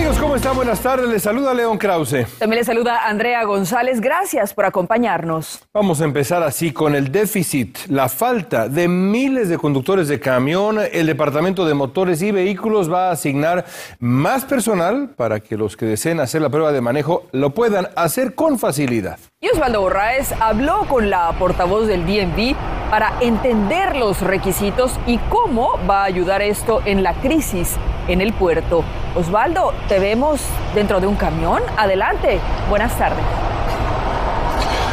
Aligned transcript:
Amigos, 0.00 0.18
¿cómo 0.18 0.34
están? 0.34 0.56
Buenas 0.56 0.80
tardes. 0.80 1.06
Les 1.10 1.22
saluda 1.22 1.52
León 1.52 1.76
Krause. 1.76 2.24
También 2.38 2.60
le 2.60 2.64
saluda 2.64 3.06
Andrea 3.06 3.44
González. 3.44 4.00
Gracias 4.00 4.54
por 4.54 4.64
acompañarnos. 4.64 5.60
Vamos 5.74 6.00
a 6.00 6.04
empezar 6.04 6.42
así 6.42 6.72
con 6.72 6.94
el 6.94 7.12
déficit, 7.12 7.76
la 7.88 8.08
falta 8.08 8.66
de 8.66 8.88
miles 8.88 9.50
de 9.50 9.58
conductores 9.58 10.08
de 10.08 10.18
camión. 10.18 10.78
El 10.90 11.06
Departamento 11.06 11.66
de 11.66 11.74
Motores 11.74 12.22
y 12.22 12.30
Vehículos 12.30 12.90
va 12.90 13.08
a 13.08 13.12
asignar 13.12 13.66
más 13.98 14.46
personal 14.46 15.10
para 15.10 15.40
que 15.40 15.58
los 15.58 15.76
que 15.76 15.84
deseen 15.84 16.18
hacer 16.20 16.40
la 16.40 16.48
prueba 16.48 16.72
de 16.72 16.80
manejo 16.80 17.26
lo 17.32 17.50
puedan 17.50 17.88
hacer 17.94 18.34
con 18.34 18.58
facilidad. 18.58 19.18
Y 19.42 19.50
Osvaldo 19.50 19.82
Borraes 19.82 20.32
habló 20.40 20.86
con 20.88 21.10
la 21.10 21.30
portavoz 21.38 21.86
del 21.86 22.06
DNV 22.06 22.56
para 22.88 23.12
entender 23.20 23.96
los 23.96 24.22
requisitos 24.22 24.98
y 25.06 25.18
cómo 25.28 25.72
va 25.86 26.00
a 26.00 26.04
ayudar 26.04 26.40
esto 26.40 26.80
en 26.86 27.02
la 27.02 27.12
crisis 27.20 27.76
en 28.08 28.22
el 28.22 28.32
puerto. 28.32 28.82
Osvaldo, 29.14 29.72
te 29.88 29.98
vemos 29.98 30.40
dentro 30.74 31.00
de 31.00 31.06
un 31.06 31.16
camión. 31.16 31.62
Adelante. 31.76 32.40
Buenas 32.68 32.96
tardes. 32.96 33.24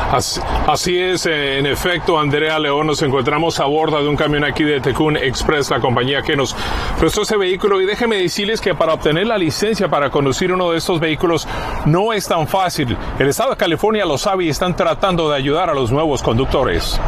Así, 0.09 0.97
es, 0.97 1.25
eh, 1.25 1.59
en 1.59 1.65
efecto, 1.65 2.17
Andrea 2.17 2.57
León, 2.59 2.87
nos 2.87 3.01
encontramos 3.01 3.59
a 3.59 3.65
bordo 3.65 4.01
de 4.01 4.07
un 4.07 4.15
camión 4.15 4.45
aquí 4.45 4.63
de 4.63 4.79
Tecun 4.79 5.17
Express, 5.17 5.69
la 5.69 5.81
compañía 5.81 6.21
que 6.21 6.37
nos 6.37 6.55
prestó 6.97 7.23
ese 7.23 7.35
vehículo. 7.35 7.81
Y 7.81 7.85
déjeme 7.85 8.15
decirles 8.15 8.61
que 8.61 8.73
para 8.73 8.93
obtener 8.93 9.27
la 9.27 9.37
licencia 9.37 9.89
para 9.89 10.09
conducir 10.09 10.53
uno 10.53 10.71
de 10.71 10.77
estos 10.77 11.01
vehículos 11.01 11.45
no 11.85 12.13
es 12.13 12.25
tan 12.25 12.47
fácil. 12.47 12.95
El 13.19 13.27
Estado 13.27 13.51
de 13.51 13.57
California 13.57 14.05
lo 14.05 14.17
sabe 14.17 14.45
y 14.45 14.49
están 14.49 14.77
tratando 14.77 15.29
de 15.29 15.35
ayudar 15.35 15.69
a 15.69 15.73
los 15.73 15.91
nuevos 15.91 16.23
conductores. 16.23 16.99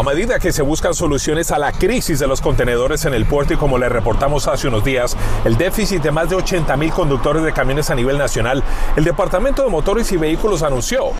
A 0.00 0.02
medida 0.02 0.38
que 0.38 0.50
se 0.50 0.62
buscan 0.62 0.94
soluciones 0.94 1.50
a 1.50 1.58
la 1.58 1.72
crisis 1.72 2.18
de 2.18 2.26
los 2.26 2.40
contenedores 2.40 3.04
en 3.04 3.12
el 3.12 3.26
puerto 3.26 3.52
y 3.52 3.58
como 3.58 3.76
le 3.76 3.90
reportamos 3.90 4.48
hace 4.48 4.66
unos 4.66 4.82
días, 4.82 5.14
el 5.44 5.58
déficit 5.58 6.02
de 6.02 6.10
más 6.10 6.30
de 6.30 6.36
80 6.36 6.74
mil 6.78 6.90
conductores 6.90 7.42
de 7.42 7.52
camiones 7.52 7.90
a 7.90 7.94
nivel 7.94 8.16
nacional, 8.16 8.64
el 8.96 9.04
Departamento 9.04 9.62
de 9.62 9.68
Motores 9.68 10.10
y 10.12 10.16
Vehículos 10.16 10.62
anunció. 10.62 11.12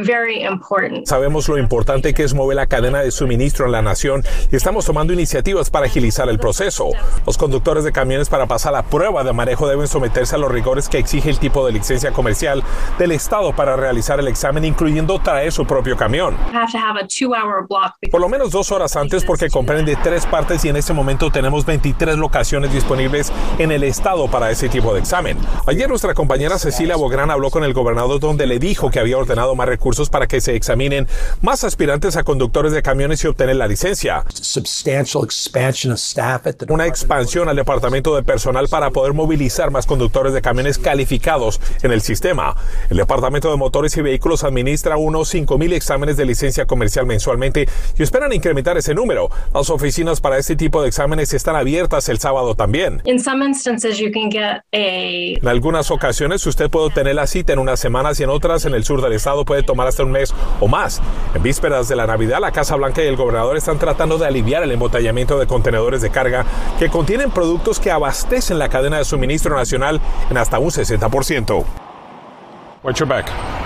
Very 0.00 0.44
important. 0.44 1.08
Sabemos 1.08 1.48
lo 1.48 1.58
importante 1.58 2.14
que 2.14 2.22
es 2.22 2.32
mover 2.32 2.54
la 2.54 2.68
cadena 2.68 3.00
de 3.00 3.10
suministro 3.10 3.66
en 3.66 3.72
la 3.72 3.82
nación 3.82 4.22
y 4.50 4.54
estamos 4.54 4.86
tomando 4.86 5.12
iniciativas 5.12 5.70
para 5.70 5.86
agilizar 5.86 6.28
el 6.28 6.38
proceso. 6.38 6.90
Los 7.26 7.36
conductores 7.36 7.82
de 7.82 7.90
camiones 7.90 8.28
para 8.28 8.46
pasar 8.46 8.74
la 8.74 8.84
prueba 8.84 9.24
de 9.24 9.32
manejo 9.32 9.66
deben 9.66 9.88
someterse 9.88 10.36
a 10.36 10.38
los 10.38 10.52
rigores 10.52 10.88
que 10.88 10.98
exige 10.98 11.30
el 11.30 11.40
tipo 11.40 11.66
de 11.66 11.72
licencia 11.72 12.12
comercial 12.12 12.62
del 12.96 13.10
Estado 13.10 13.52
para 13.56 13.74
realizar 13.74 14.20
el 14.20 14.28
examen, 14.28 14.64
incluyendo 14.64 15.18
traer 15.18 15.50
su 15.50 15.66
propio 15.66 15.96
camión. 15.96 16.36
Have 16.54 16.70
to 16.70 16.78
have 16.78 16.96
a 16.96 17.08
two-hour 17.08 17.66
block. 17.68 17.94
Por 18.08 18.20
lo 18.20 18.28
menos 18.28 18.52
dos 18.52 18.70
horas 18.70 18.94
antes 18.94 19.24
porque 19.24 19.50
comprende 19.50 19.96
tres 20.00 20.26
partes 20.26 20.64
y 20.64 20.68
en 20.68 20.76
este 20.76 20.92
momento 20.92 21.32
tenemos 21.32 21.66
23 21.66 22.16
locaciones 22.18 22.72
disponibles 22.72 23.32
en 23.58 23.72
el 23.72 23.82
estado 23.82 24.30
para 24.30 24.52
ese 24.52 24.68
tipo 24.68 24.94
de 24.94 25.00
examen. 25.00 25.36
Ayer 25.66 25.88
nuestra 25.88 26.14
compañera 26.14 26.56
Cecilia 26.56 26.94
Bográn 26.94 27.32
habló 27.32 27.50
con 27.50 27.64
el 27.64 27.72
gobernador 27.72 28.20
donde 28.20 28.46
le 28.46 28.60
dijo 28.60 28.92
que 28.92 29.00
había 29.00 29.18
ordenado 29.18 29.56
más 29.56 29.66
recursos 29.66 29.87
para 30.10 30.26
que 30.26 30.40
se 30.40 30.54
examinen 30.54 31.08
más 31.40 31.64
aspirantes 31.64 32.16
a 32.16 32.24
conductores 32.24 32.72
de 32.72 32.82
camiones 32.82 33.24
y 33.24 33.26
obtener 33.26 33.56
la 33.56 33.66
licencia. 33.66 34.22
Una 36.68 36.86
expansión 36.86 37.48
al 37.48 37.56
departamento 37.56 38.14
de 38.14 38.22
personal 38.22 38.68
para 38.68 38.90
poder 38.90 39.14
movilizar 39.14 39.70
más 39.70 39.86
conductores 39.86 40.34
de 40.34 40.42
camiones 40.42 40.78
calificados 40.78 41.60
en 41.82 41.92
el 41.92 42.02
sistema. 42.02 42.54
El 42.90 42.98
departamento 42.98 43.50
de 43.50 43.56
motores 43.56 43.96
y 43.96 44.02
vehículos 44.02 44.44
administra 44.44 44.98
unos 44.98 45.34
5.000 45.34 45.72
exámenes 45.72 46.16
de 46.18 46.26
licencia 46.26 46.66
comercial 46.66 47.06
mensualmente 47.06 47.66
y 47.96 48.02
esperan 48.02 48.32
incrementar 48.32 48.76
ese 48.76 48.94
número. 48.94 49.30
Las 49.54 49.70
oficinas 49.70 50.20
para 50.20 50.36
este 50.36 50.54
tipo 50.54 50.82
de 50.82 50.88
exámenes 50.88 51.32
están 51.32 51.56
abiertas 51.56 52.08
el 52.10 52.18
sábado 52.18 52.54
también. 52.54 53.00
En 54.72 55.48
algunas 55.48 55.90
ocasiones 55.90 56.46
usted 56.46 56.68
puede 56.68 56.86
obtener 56.86 57.14
la 57.14 57.26
cita 57.26 57.54
en 57.54 57.58
unas 57.58 57.80
semanas 57.80 58.20
y 58.20 58.24
en 58.24 58.30
otras 58.30 58.64
en 58.64 58.74
el 58.74 58.84
sur 58.84 59.00
del 59.00 59.12
estado 59.12 59.44
puede 59.44 59.62
tomar 59.62 59.77
hasta 59.86 60.02
un 60.02 60.12
mes 60.12 60.34
o 60.60 60.68
más. 60.68 61.00
En 61.34 61.42
vísperas 61.42 61.88
de 61.88 61.96
la 61.96 62.06
Navidad, 62.06 62.40
la 62.40 62.52
Casa 62.52 62.76
Blanca 62.76 63.02
y 63.02 63.06
el 63.06 63.16
gobernador 63.16 63.56
están 63.56 63.78
tratando 63.78 64.18
de 64.18 64.26
aliviar 64.26 64.62
el 64.62 64.72
embotellamiento 64.72 65.38
de 65.38 65.46
contenedores 65.46 66.02
de 66.02 66.10
carga 66.10 66.44
que 66.78 66.90
contienen 66.90 67.30
productos 67.30 67.80
que 67.80 67.90
abastecen 67.90 68.58
la 68.58 68.68
cadena 68.68 68.98
de 68.98 69.04
suministro 69.04 69.56
nacional 69.56 70.00
en 70.30 70.38
hasta 70.38 70.58
un 70.58 70.70
60%. 70.70 71.64
Watch 72.82 73.00
your 73.00 73.08
back. 73.08 73.57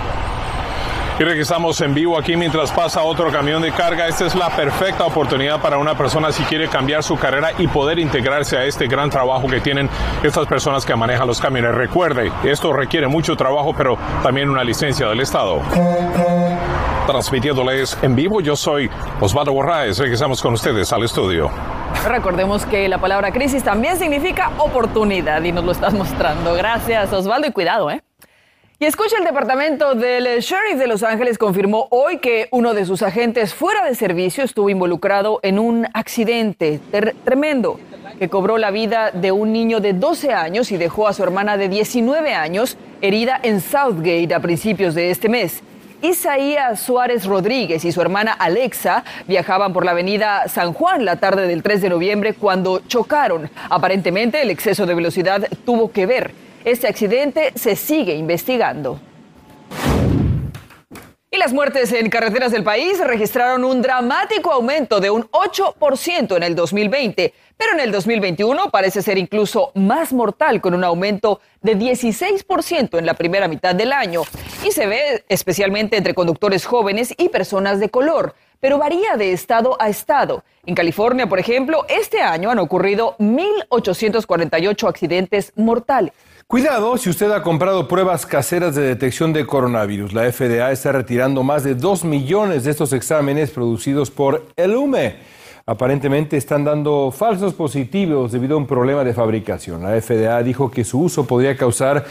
Y 1.19 1.23
regresamos 1.23 1.79
en 1.81 1.93
vivo 1.93 2.17
aquí 2.17 2.35
mientras 2.35 2.71
pasa 2.71 3.03
otro 3.03 3.31
camión 3.31 3.61
de 3.61 3.71
carga. 3.71 4.07
Esta 4.07 4.25
es 4.25 4.33
la 4.33 4.49
perfecta 4.49 5.05
oportunidad 5.05 5.61
para 5.61 5.77
una 5.77 5.95
persona 5.95 6.31
si 6.31 6.43
quiere 6.43 6.67
cambiar 6.67 7.03
su 7.03 7.15
carrera 7.17 7.51
y 7.59 7.67
poder 7.67 7.99
integrarse 7.99 8.57
a 8.57 8.65
este 8.65 8.87
gran 8.87 9.11
trabajo 9.11 9.47
que 9.47 9.61
tienen 9.61 9.87
estas 10.23 10.47
personas 10.47 10.85
que 10.85 10.95
manejan 10.95 11.27
los 11.27 11.39
camiones. 11.39 11.75
Recuerde, 11.75 12.31
esto 12.43 12.73
requiere 12.73 13.07
mucho 13.07 13.35
trabajo, 13.35 13.75
pero 13.77 13.95
también 14.23 14.49
una 14.49 14.63
licencia 14.63 15.07
del 15.07 15.19
Estado. 15.19 15.61
Transmitiéndoles 17.05 17.95
en 18.01 18.15
vivo, 18.15 18.41
yo 18.41 18.55
soy 18.55 18.89
Osvaldo 19.19 19.53
Borraes. 19.53 19.99
Regresamos 19.99 20.41
con 20.41 20.53
ustedes 20.53 20.91
al 20.93 21.03
estudio. 21.03 21.51
Recordemos 22.07 22.65
que 22.65 22.87
la 22.87 22.97
palabra 22.97 23.31
crisis 23.31 23.63
también 23.63 23.97
significa 23.97 24.51
oportunidad 24.57 25.43
y 25.43 25.51
nos 25.51 25.63
lo 25.63 25.73
estás 25.73 25.93
mostrando. 25.93 26.55
Gracias, 26.55 27.13
Osvaldo, 27.13 27.47
y 27.47 27.51
cuidado, 27.51 27.91
¿eh? 27.91 28.01
Y 28.83 28.85
escucha, 28.85 29.15
el 29.17 29.23
departamento 29.23 29.95
del 29.95 30.41
sheriff 30.41 30.77
de 30.77 30.87
Los 30.87 31.03
Ángeles 31.03 31.37
confirmó 31.37 31.87
hoy 31.89 32.17
que 32.17 32.49
uno 32.51 32.73
de 32.73 32.83
sus 32.83 33.01
agentes 33.01 33.53
fuera 33.53 33.85
de 33.85 33.95
servicio 33.95 34.43
estuvo 34.43 34.69
involucrado 34.69 35.39
en 35.41 35.57
un 35.57 35.87
accidente 35.93 36.81
tremendo 37.23 37.79
que 38.19 38.27
cobró 38.27 38.57
la 38.57 38.71
vida 38.71 39.11
de 39.11 39.31
un 39.31 39.53
niño 39.53 39.79
de 39.79 39.93
12 39.93 40.33
años 40.33 40.69
y 40.73 40.75
dejó 40.75 41.07
a 41.07 41.13
su 41.13 41.23
hermana 41.23 41.55
de 41.55 41.69
19 41.69 42.33
años 42.33 42.75
herida 43.01 43.39
en 43.41 43.61
Southgate 43.61 44.33
a 44.33 44.41
principios 44.41 44.95
de 44.95 45.11
este 45.11 45.29
mes. 45.29 45.63
Isaías 46.01 46.81
Suárez 46.81 47.25
Rodríguez 47.25 47.85
y 47.85 47.93
su 47.93 48.01
hermana 48.01 48.33
Alexa 48.33 49.05
viajaban 49.29 49.71
por 49.71 49.85
la 49.85 49.91
avenida 49.91 50.49
San 50.49 50.73
Juan 50.73 51.05
la 51.05 51.15
tarde 51.15 51.47
del 51.47 51.63
3 51.63 51.83
de 51.83 51.89
noviembre 51.89 52.33
cuando 52.33 52.81
chocaron. 52.85 53.49
Aparentemente 53.69 54.41
el 54.41 54.49
exceso 54.49 54.85
de 54.85 54.93
velocidad 54.93 55.47
tuvo 55.63 55.89
que 55.93 56.05
ver. 56.05 56.43
Este 56.65 56.87
accidente 56.87 57.51
se 57.55 57.75
sigue 57.75 58.15
investigando. 58.15 58.97
Y 61.29 61.37
las 61.37 61.51
muertes 61.51 61.91
en 61.91 62.09
carreteras 62.09 62.53
del 62.53 62.63
país 62.63 62.99
registraron 62.99 63.65
un 63.65 63.81
dramático 63.81 64.49
aumento 64.49 65.01
de 65.01 65.09
un 65.09 65.23
8% 65.31 66.37
en 66.37 66.43
el 66.43 66.55
2020, 66.55 67.33
pero 67.57 67.73
en 67.73 67.81
el 67.81 67.91
2021 67.91 68.69
parece 68.69 69.01
ser 69.01 69.17
incluso 69.17 69.71
más 69.75 70.13
mortal 70.13 70.61
con 70.61 70.73
un 70.73 70.85
aumento 70.85 71.41
de 71.61 71.77
16% 71.77 72.97
en 72.97 73.05
la 73.05 73.15
primera 73.15 73.49
mitad 73.49 73.75
del 73.75 73.91
año. 73.91 74.21
Y 74.63 74.71
se 74.71 74.85
ve 74.85 75.25
especialmente 75.27 75.97
entre 75.97 76.13
conductores 76.13 76.65
jóvenes 76.65 77.13
y 77.17 77.27
personas 77.27 77.81
de 77.81 77.89
color, 77.89 78.35
pero 78.61 78.77
varía 78.77 79.17
de 79.17 79.33
estado 79.33 79.75
a 79.81 79.89
estado. 79.89 80.45
En 80.65 80.75
California, 80.75 81.27
por 81.27 81.39
ejemplo, 81.39 81.85
este 81.89 82.21
año 82.21 82.51
han 82.51 82.59
ocurrido 82.59 83.17
1.848 83.17 84.87
accidentes 84.87 85.51
mortales. 85.57 86.13
Cuidado 86.53 86.95
si 86.97 87.09
usted 87.09 87.31
ha 87.31 87.41
comprado 87.41 87.87
pruebas 87.87 88.27
caseras 88.27 88.75
de 88.75 88.83
detección 88.83 89.33
de 89.33 89.43
coronavirus. 89.43 90.13
La 90.13 90.31
FDA 90.31 90.71
está 90.71 90.91
retirando 90.91 91.41
más 91.41 91.63
de 91.63 91.73
2 91.73 92.03
millones 92.03 92.63
de 92.63 92.69
estos 92.69 92.93
exámenes 92.93 93.49
producidos 93.49 94.11
por 94.11 94.45
el 94.55 94.75
UME. 94.75 95.15
Aparentemente 95.65 96.37
están 96.37 96.63
dando 96.63 97.09
falsos 97.11 97.55
positivos 97.55 98.31
debido 98.31 98.53
a 98.53 98.59
un 98.59 98.67
problema 98.67 99.03
de 99.03 99.15
fabricación. 99.15 99.81
La 99.81 99.99
FDA 99.99 100.43
dijo 100.43 100.69
que 100.69 100.83
su 100.83 100.99
uso 100.99 101.25
podría 101.25 101.57
causar 101.57 102.05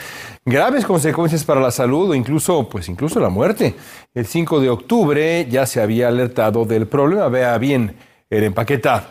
graves 0.45 0.85
consecuencias 0.85 1.45
para 1.45 1.61
la 1.61 1.71
salud 1.71 2.11
o 2.11 2.15
incluso, 2.17 2.69
pues 2.69 2.89
incluso 2.89 3.21
la 3.21 3.29
muerte. 3.29 3.77
El 4.13 4.27
5 4.27 4.59
de 4.59 4.71
octubre 4.71 5.47
ya 5.49 5.67
se 5.67 5.81
había 5.81 6.09
alertado 6.09 6.65
del 6.65 6.89
problema. 6.89 7.29
Vea 7.29 7.57
bien 7.59 7.95
el 8.29 8.43
empaquetado. 8.43 9.05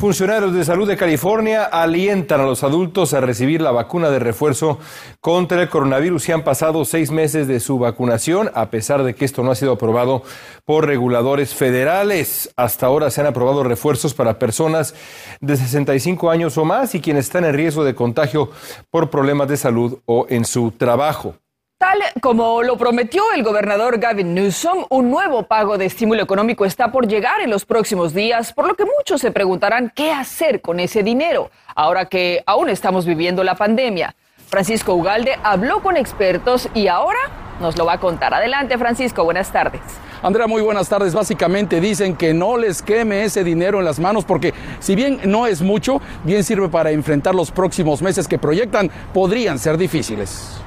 Funcionarios 0.00 0.54
de 0.54 0.64
salud 0.64 0.88
de 0.88 0.96
California 0.96 1.64
alientan 1.64 2.40
a 2.40 2.46
los 2.46 2.64
adultos 2.64 3.12
a 3.12 3.20
recibir 3.20 3.60
la 3.60 3.70
vacuna 3.70 4.08
de 4.08 4.18
refuerzo 4.18 4.78
contra 5.20 5.60
el 5.60 5.68
coronavirus 5.68 6.26
y 6.26 6.32
han 6.32 6.42
pasado 6.42 6.86
seis 6.86 7.10
meses 7.10 7.46
de 7.46 7.60
su 7.60 7.78
vacunación, 7.78 8.50
a 8.54 8.70
pesar 8.70 9.02
de 9.02 9.14
que 9.14 9.26
esto 9.26 9.42
no 9.42 9.50
ha 9.50 9.54
sido 9.54 9.72
aprobado 9.72 10.22
por 10.64 10.86
reguladores 10.86 11.54
federales. 11.54 12.50
Hasta 12.56 12.86
ahora 12.86 13.10
se 13.10 13.20
han 13.20 13.26
aprobado 13.26 13.62
refuerzos 13.62 14.14
para 14.14 14.38
personas 14.38 14.94
de 15.42 15.58
65 15.58 16.30
años 16.30 16.56
o 16.56 16.64
más 16.64 16.94
y 16.94 17.02
quienes 17.02 17.26
están 17.26 17.44
en 17.44 17.52
riesgo 17.52 17.84
de 17.84 17.94
contagio 17.94 18.50
por 18.90 19.10
problemas 19.10 19.48
de 19.48 19.58
salud 19.58 19.98
o 20.06 20.24
en 20.30 20.46
su 20.46 20.70
trabajo. 20.70 21.34
Tal 21.80 21.98
como 22.20 22.62
lo 22.62 22.76
prometió 22.76 23.22
el 23.34 23.42
gobernador 23.42 23.98
Gavin 23.98 24.34
Newsom, 24.34 24.84
un 24.90 25.10
nuevo 25.10 25.44
pago 25.44 25.78
de 25.78 25.86
estímulo 25.86 26.22
económico 26.22 26.66
está 26.66 26.92
por 26.92 27.08
llegar 27.08 27.40
en 27.40 27.48
los 27.48 27.64
próximos 27.64 28.12
días, 28.12 28.52
por 28.52 28.68
lo 28.68 28.74
que 28.74 28.84
muchos 28.84 29.22
se 29.22 29.30
preguntarán 29.30 29.90
qué 29.96 30.12
hacer 30.12 30.60
con 30.60 30.78
ese 30.78 31.02
dinero, 31.02 31.50
ahora 31.74 32.04
que 32.04 32.42
aún 32.44 32.68
estamos 32.68 33.06
viviendo 33.06 33.42
la 33.44 33.54
pandemia. 33.54 34.14
Francisco 34.48 34.92
Ugalde 34.92 35.38
habló 35.42 35.80
con 35.80 35.96
expertos 35.96 36.68
y 36.74 36.88
ahora 36.88 37.18
nos 37.62 37.78
lo 37.78 37.86
va 37.86 37.94
a 37.94 37.98
contar. 37.98 38.34
Adelante, 38.34 38.76
Francisco, 38.76 39.24
buenas 39.24 39.50
tardes. 39.50 39.80
Andrea, 40.22 40.46
muy 40.46 40.60
buenas 40.60 40.86
tardes. 40.86 41.14
Básicamente 41.14 41.80
dicen 41.80 42.14
que 42.14 42.34
no 42.34 42.58
les 42.58 42.82
queme 42.82 43.24
ese 43.24 43.42
dinero 43.42 43.78
en 43.78 43.86
las 43.86 43.98
manos 43.98 44.26
porque 44.26 44.52
si 44.80 44.94
bien 44.94 45.18
no 45.24 45.46
es 45.46 45.62
mucho, 45.62 46.02
bien 46.24 46.44
sirve 46.44 46.68
para 46.68 46.90
enfrentar 46.90 47.34
los 47.34 47.50
próximos 47.50 48.02
meses 48.02 48.28
que 48.28 48.38
proyectan 48.38 48.90
podrían 49.14 49.58
ser 49.58 49.78
difíciles. 49.78 50.60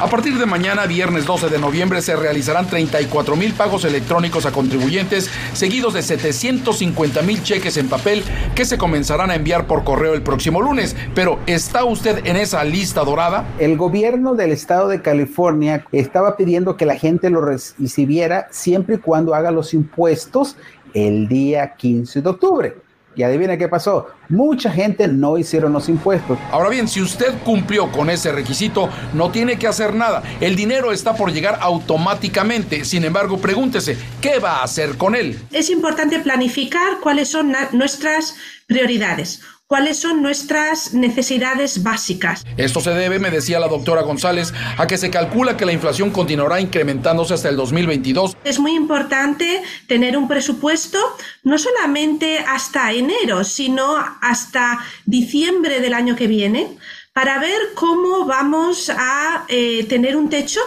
A 0.00 0.08
partir 0.08 0.36
de 0.38 0.44
mañana, 0.44 0.86
viernes 0.86 1.24
12 1.24 1.48
de 1.50 1.58
noviembre, 1.60 2.02
se 2.02 2.16
realizarán 2.16 2.66
34 2.66 3.36
mil 3.36 3.54
pagos 3.54 3.84
electrónicos 3.84 4.44
a 4.44 4.50
contribuyentes, 4.50 5.30
seguidos 5.52 5.94
de 5.94 6.02
750 6.02 7.22
mil 7.22 7.40
cheques 7.44 7.76
en 7.76 7.88
papel 7.88 8.24
que 8.56 8.64
se 8.64 8.76
comenzarán 8.76 9.30
a 9.30 9.36
enviar 9.36 9.68
por 9.68 9.84
correo 9.84 10.14
el 10.14 10.22
próximo 10.22 10.60
lunes. 10.60 10.96
Pero, 11.14 11.38
¿está 11.46 11.84
usted 11.84 12.26
en 12.26 12.36
esa 12.36 12.64
lista 12.64 13.04
dorada? 13.04 13.44
El 13.60 13.76
gobierno 13.76 14.34
del 14.34 14.50
estado 14.50 14.88
de 14.88 15.00
California 15.00 15.84
estaba 15.92 16.36
pidiendo 16.36 16.76
que 16.76 16.86
la 16.86 16.96
gente 16.96 17.30
lo 17.30 17.40
recibiera 17.40 18.48
siempre 18.50 18.96
y 18.96 18.98
cuando 18.98 19.32
haga 19.32 19.52
los 19.52 19.74
impuestos 19.74 20.56
el 20.92 21.28
día 21.28 21.74
15 21.76 22.20
de 22.20 22.28
octubre. 22.28 22.83
Y 23.16 23.22
adivina 23.22 23.56
qué 23.56 23.68
pasó. 23.68 24.08
Mucha 24.28 24.70
gente 24.70 25.06
no 25.08 25.38
hicieron 25.38 25.72
los 25.72 25.88
impuestos. 25.88 26.38
Ahora 26.50 26.70
bien, 26.70 26.88
si 26.88 27.00
usted 27.00 27.34
cumplió 27.44 27.92
con 27.92 28.10
ese 28.10 28.32
requisito, 28.32 28.88
no 29.12 29.30
tiene 29.30 29.58
que 29.58 29.68
hacer 29.68 29.94
nada. 29.94 30.22
El 30.40 30.56
dinero 30.56 30.92
está 30.92 31.14
por 31.14 31.32
llegar 31.32 31.58
automáticamente. 31.60 32.84
Sin 32.84 33.04
embargo, 33.04 33.38
pregúntese, 33.38 33.96
¿qué 34.20 34.38
va 34.38 34.58
a 34.58 34.64
hacer 34.64 34.96
con 34.96 35.14
él? 35.14 35.38
Es 35.52 35.70
importante 35.70 36.18
planificar 36.20 37.00
cuáles 37.02 37.28
son 37.28 37.54
nuestras 37.72 38.36
prioridades 38.66 39.42
cuáles 39.74 39.98
son 39.98 40.22
nuestras 40.22 40.94
necesidades 40.94 41.82
básicas. 41.82 42.46
Esto 42.56 42.80
se 42.80 42.90
debe, 42.90 43.18
me 43.18 43.32
decía 43.32 43.58
la 43.58 43.66
doctora 43.66 44.02
González, 44.02 44.54
a 44.78 44.86
que 44.86 44.96
se 44.96 45.10
calcula 45.10 45.56
que 45.56 45.64
la 45.66 45.72
inflación 45.72 46.12
continuará 46.12 46.60
incrementándose 46.60 47.34
hasta 47.34 47.48
el 47.48 47.56
2022. 47.56 48.36
Es 48.44 48.60
muy 48.60 48.76
importante 48.76 49.64
tener 49.88 50.16
un 50.16 50.28
presupuesto 50.28 51.00
no 51.42 51.58
solamente 51.58 52.38
hasta 52.38 52.92
enero, 52.92 53.42
sino 53.42 53.96
hasta 54.20 54.78
diciembre 55.06 55.80
del 55.80 55.94
año 55.94 56.14
que 56.14 56.28
viene, 56.28 56.68
para 57.12 57.40
ver 57.40 57.58
cómo 57.74 58.26
vamos 58.26 58.92
a 58.96 59.44
eh, 59.48 59.86
tener 59.88 60.16
un 60.16 60.30
techo, 60.30 60.60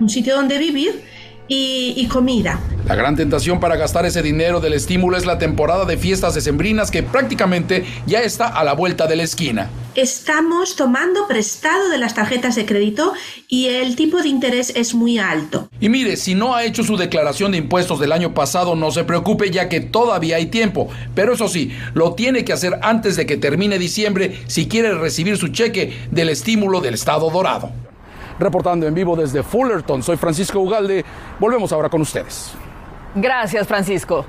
un 0.00 0.08
sitio 0.08 0.36
donde 0.36 0.56
vivir 0.56 1.04
y, 1.48 2.06
comida. 2.08 2.60
La 2.86 2.94
gran 2.94 3.16
tentación 3.16 3.60
para 3.60 3.76
gastar 3.76 4.06
ese 4.06 4.22
dinero 4.22 4.60
del 4.60 4.74
estímulo 4.74 5.16
es 5.16 5.26
la 5.26 5.38
temporada 5.38 5.84
de 5.84 5.96
fiestas 5.96 6.34
decembrinas 6.34 6.90
que 6.90 7.02
prácticamente 7.02 7.84
ya 8.06 8.20
está 8.20 8.46
a 8.46 8.64
la 8.64 8.74
vuelta 8.74 9.06
de 9.06 9.16
la 9.16 9.22
esquina. 9.22 9.70
Estamos 9.94 10.76
tomando 10.76 11.26
prestado 11.28 11.88
de 11.88 11.98
las 11.98 12.14
tarjetas 12.14 12.56
de 12.56 12.66
crédito 12.66 13.12
y 13.48 13.68
el 13.68 13.96
tipo 13.96 14.20
de 14.20 14.28
interés 14.28 14.72
es 14.74 14.94
muy 14.94 15.18
alto. 15.18 15.68
Y 15.80 15.88
mire, 15.88 16.16
si 16.16 16.34
no 16.34 16.54
ha 16.54 16.64
hecho 16.64 16.82
su 16.82 16.96
declaración 16.96 17.52
de 17.52 17.58
impuestos 17.58 18.00
del 18.00 18.12
año 18.12 18.34
pasado, 18.34 18.74
no 18.74 18.90
se 18.90 19.04
preocupe 19.04 19.50
ya 19.50 19.68
que 19.68 19.80
todavía 19.80 20.36
hay 20.36 20.46
tiempo. 20.46 20.88
Pero 21.14 21.34
eso 21.34 21.48
sí, 21.48 21.72
lo 21.94 22.14
tiene 22.14 22.44
que 22.44 22.52
hacer 22.52 22.78
antes 22.82 23.16
de 23.16 23.26
que 23.26 23.36
termine 23.36 23.78
diciembre 23.78 24.42
si 24.46 24.66
quiere 24.68 24.94
recibir 24.94 25.36
su 25.36 25.48
cheque 25.48 25.96
del 26.10 26.28
estímulo 26.28 26.80
del 26.80 26.94
Estado 26.94 27.30
Dorado. 27.30 27.70
Reportando 28.38 28.86
en 28.86 28.94
vivo 28.94 29.16
desde 29.16 29.42
Fullerton, 29.42 30.02
soy 30.02 30.16
Francisco 30.16 30.58
Ugalde. 30.60 31.04
Volvemos 31.38 31.72
ahora 31.72 31.88
con 31.88 32.00
ustedes. 32.00 32.54
Gracias, 33.14 33.66
Francisco. 33.66 34.24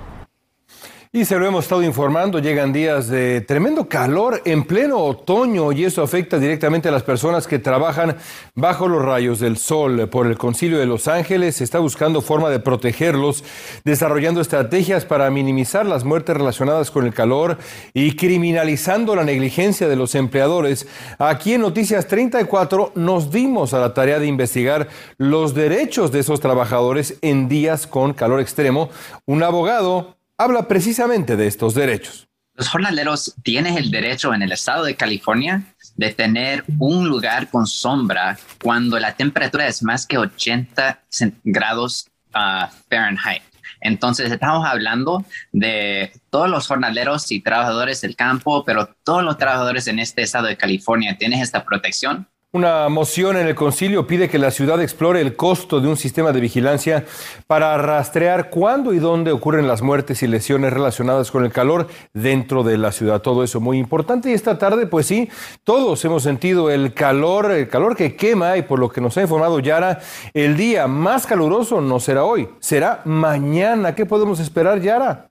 Y 1.11 1.23
se 1.23 1.37
lo 1.37 1.45
hemos 1.45 1.63
estado 1.63 1.83
informando, 1.83 2.39
llegan 2.39 2.73
días 2.73 3.07
de 3.07 3.39
tremendo 3.39 3.87
calor 3.87 4.41
en 4.43 4.63
pleno 4.65 4.97
otoño 4.97 5.71
y 5.71 5.85
eso 5.85 6.03
afecta 6.03 6.39
directamente 6.39 6.89
a 6.89 6.91
las 6.91 7.03
personas 7.03 7.47
que 7.47 7.57
trabajan 7.57 8.17
bajo 8.53 8.87
los 8.87 9.01
rayos 9.01 9.39
del 9.39 9.57
sol. 9.57 10.09
Por 10.09 10.27
el 10.27 10.37
Concilio 10.37 10.77
de 10.77 10.85
Los 10.85 11.07
Ángeles 11.07 11.55
se 11.55 11.63
está 11.63 11.79
buscando 11.79 12.21
forma 12.21 12.49
de 12.49 12.59
protegerlos, 12.59 13.45
desarrollando 13.85 14.41
estrategias 14.41 15.05
para 15.05 15.29
minimizar 15.29 15.85
las 15.85 16.03
muertes 16.03 16.35
relacionadas 16.35 16.91
con 16.91 17.05
el 17.05 17.13
calor 17.13 17.59
y 17.93 18.17
criminalizando 18.17 19.15
la 19.15 19.23
negligencia 19.23 19.87
de 19.87 19.95
los 19.95 20.15
empleadores. 20.15 20.85
Aquí 21.17 21.53
en 21.53 21.61
Noticias 21.61 22.07
34 22.07 22.91
nos 22.95 23.31
dimos 23.31 23.73
a 23.73 23.79
la 23.79 23.93
tarea 23.93 24.19
de 24.19 24.27
investigar 24.27 24.89
los 25.17 25.53
derechos 25.53 26.11
de 26.11 26.19
esos 26.19 26.41
trabajadores 26.41 27.17
en 27.21 27.47
días 27.47 27.87
con 27.87 28.13
calor 28.13 28.41
extremo. 28.41 28.89
Un 29.25 29.43
abogado 29.43 30.14
habla 30.37 30.67
precisamente 30.67 31.35
de 31.35 31.47
estos 31.47 31.73
derechos. 31.73 32.27
Los 32.53 32.69
jornaleros 32.69 33.35
tienen 33.43 33.77
el 33.77 33.91
derecho 33.91 34.33
en 34.33 34.41
el 34.41 34.51
estado 34.51 34.85
de 34.85 34.95
California 34.95 35.63
de 35.95 36.13
tener 36.13 36.63
un 36.79 37.09
lugar 37.09 37.49
con 37.49 37.67
sombra 37.67 38.37
cuando 38.63 38.97
la 38.97 39.13
temperatura 39.13 39.67
es 39.67 39.83
más 39.83 40.05
que 40.07 40.17
80 40.17 41.03
grados 41.43 42.07
uh, 42.33 42.67
Fahrenheit. 42.89 43.43
Entonces 43.81 44.31
estamos 44.31 44.65
hablando 44.65 45.25
de 45.51 46.13
todos 46.29 46.49
los 46.49 46.65
jornaleros 46.65 47.29
y 47.31 47.41
trabajadores 47.41 47.99
del 48.01 48.15
campo, 48.15 48.63
pero 48.63 48.87
todos 49.03 49.21
los 49.21 49.37
trabajadores 49.37 49.87
en 49.87 49.99
este 49.99 50.21
estado 50.21 50.47
de 50.47 50.55
California 50.55 51.17
tienen 51.17 51.41
esta 51.41 51.65
protección 51.65 52.27
una 52.55 52.87
moción 52.87 53.35
en 53.35 53.47
el 53.47 53.53
concilio 53.53 54.07
pide 54.07 54.29
que 54.29 54.39
la 54.39 54.49
ciudad 54.49 54.81
explore 54.81 55.19
el 55.19 55.35
costo 55.35 55.81
de 55.81 55.89
un 55.89 55.97
sistema 55.97 56.31
de 56.31 56.39
vigilancia 56.39 57.03
para 57.47 57.77
rastrear 57.77 58.49
cuándo 58.49 58.93
y 58.93 58.99
dónde 58.99 59.33
ocurren 59.33 59.67
las 59.67 59.81
muertes 59.81 60.23
y 60.23 60.27
lesiones 60.27 60.71
relacionadas 60.71 61.31
con 61.31 61.43
el 61.43 61.51
calor 61.51 61.87
dentro 62.13 62.63
de 62.63 62.77
la 62.77 62.93
ciudad. 62.93 63.21
Todo 63.21 63.43
eso 63.43 63.59
muy 63.59 63.77
importante. 63.77 64.29
Y 64.29 64.33
esta 64.33 64.57
tarde, 64.57 64.87
pues 64.87 65.05
sí, 65.05 65.29
todos 65.65 66.05
hemos 66.05 66.23
sentido 66.23 66.71
el 66.71 66.93
calor, 66.93 67.51
el 67.51 67.67
calor 67.67 67.93
que 67.97 68.15
quema 68.15 68.55
y 68.55 68.61
por 68.61 68.79
lo 68.79 68.87
que 68.87 69.01
nos 69.01 69.17
ha 69.17 69.23
informado 69.23 69.59
Yara, 69.59 69.99
el 70.33 70.55
día 70.55 70.87
más 70.87 71.27
caluroso 71.27 71.81
no 71.81 71.99
será 71.99 72.23
hoy, 72.23 72.47
será 72.61 73.01
mañana. 73.03 73.95
¿Qué 73.95 74.05
podemos 74.05 74.39
esperar, 74.39 74.79
Yara? 74.79 75.27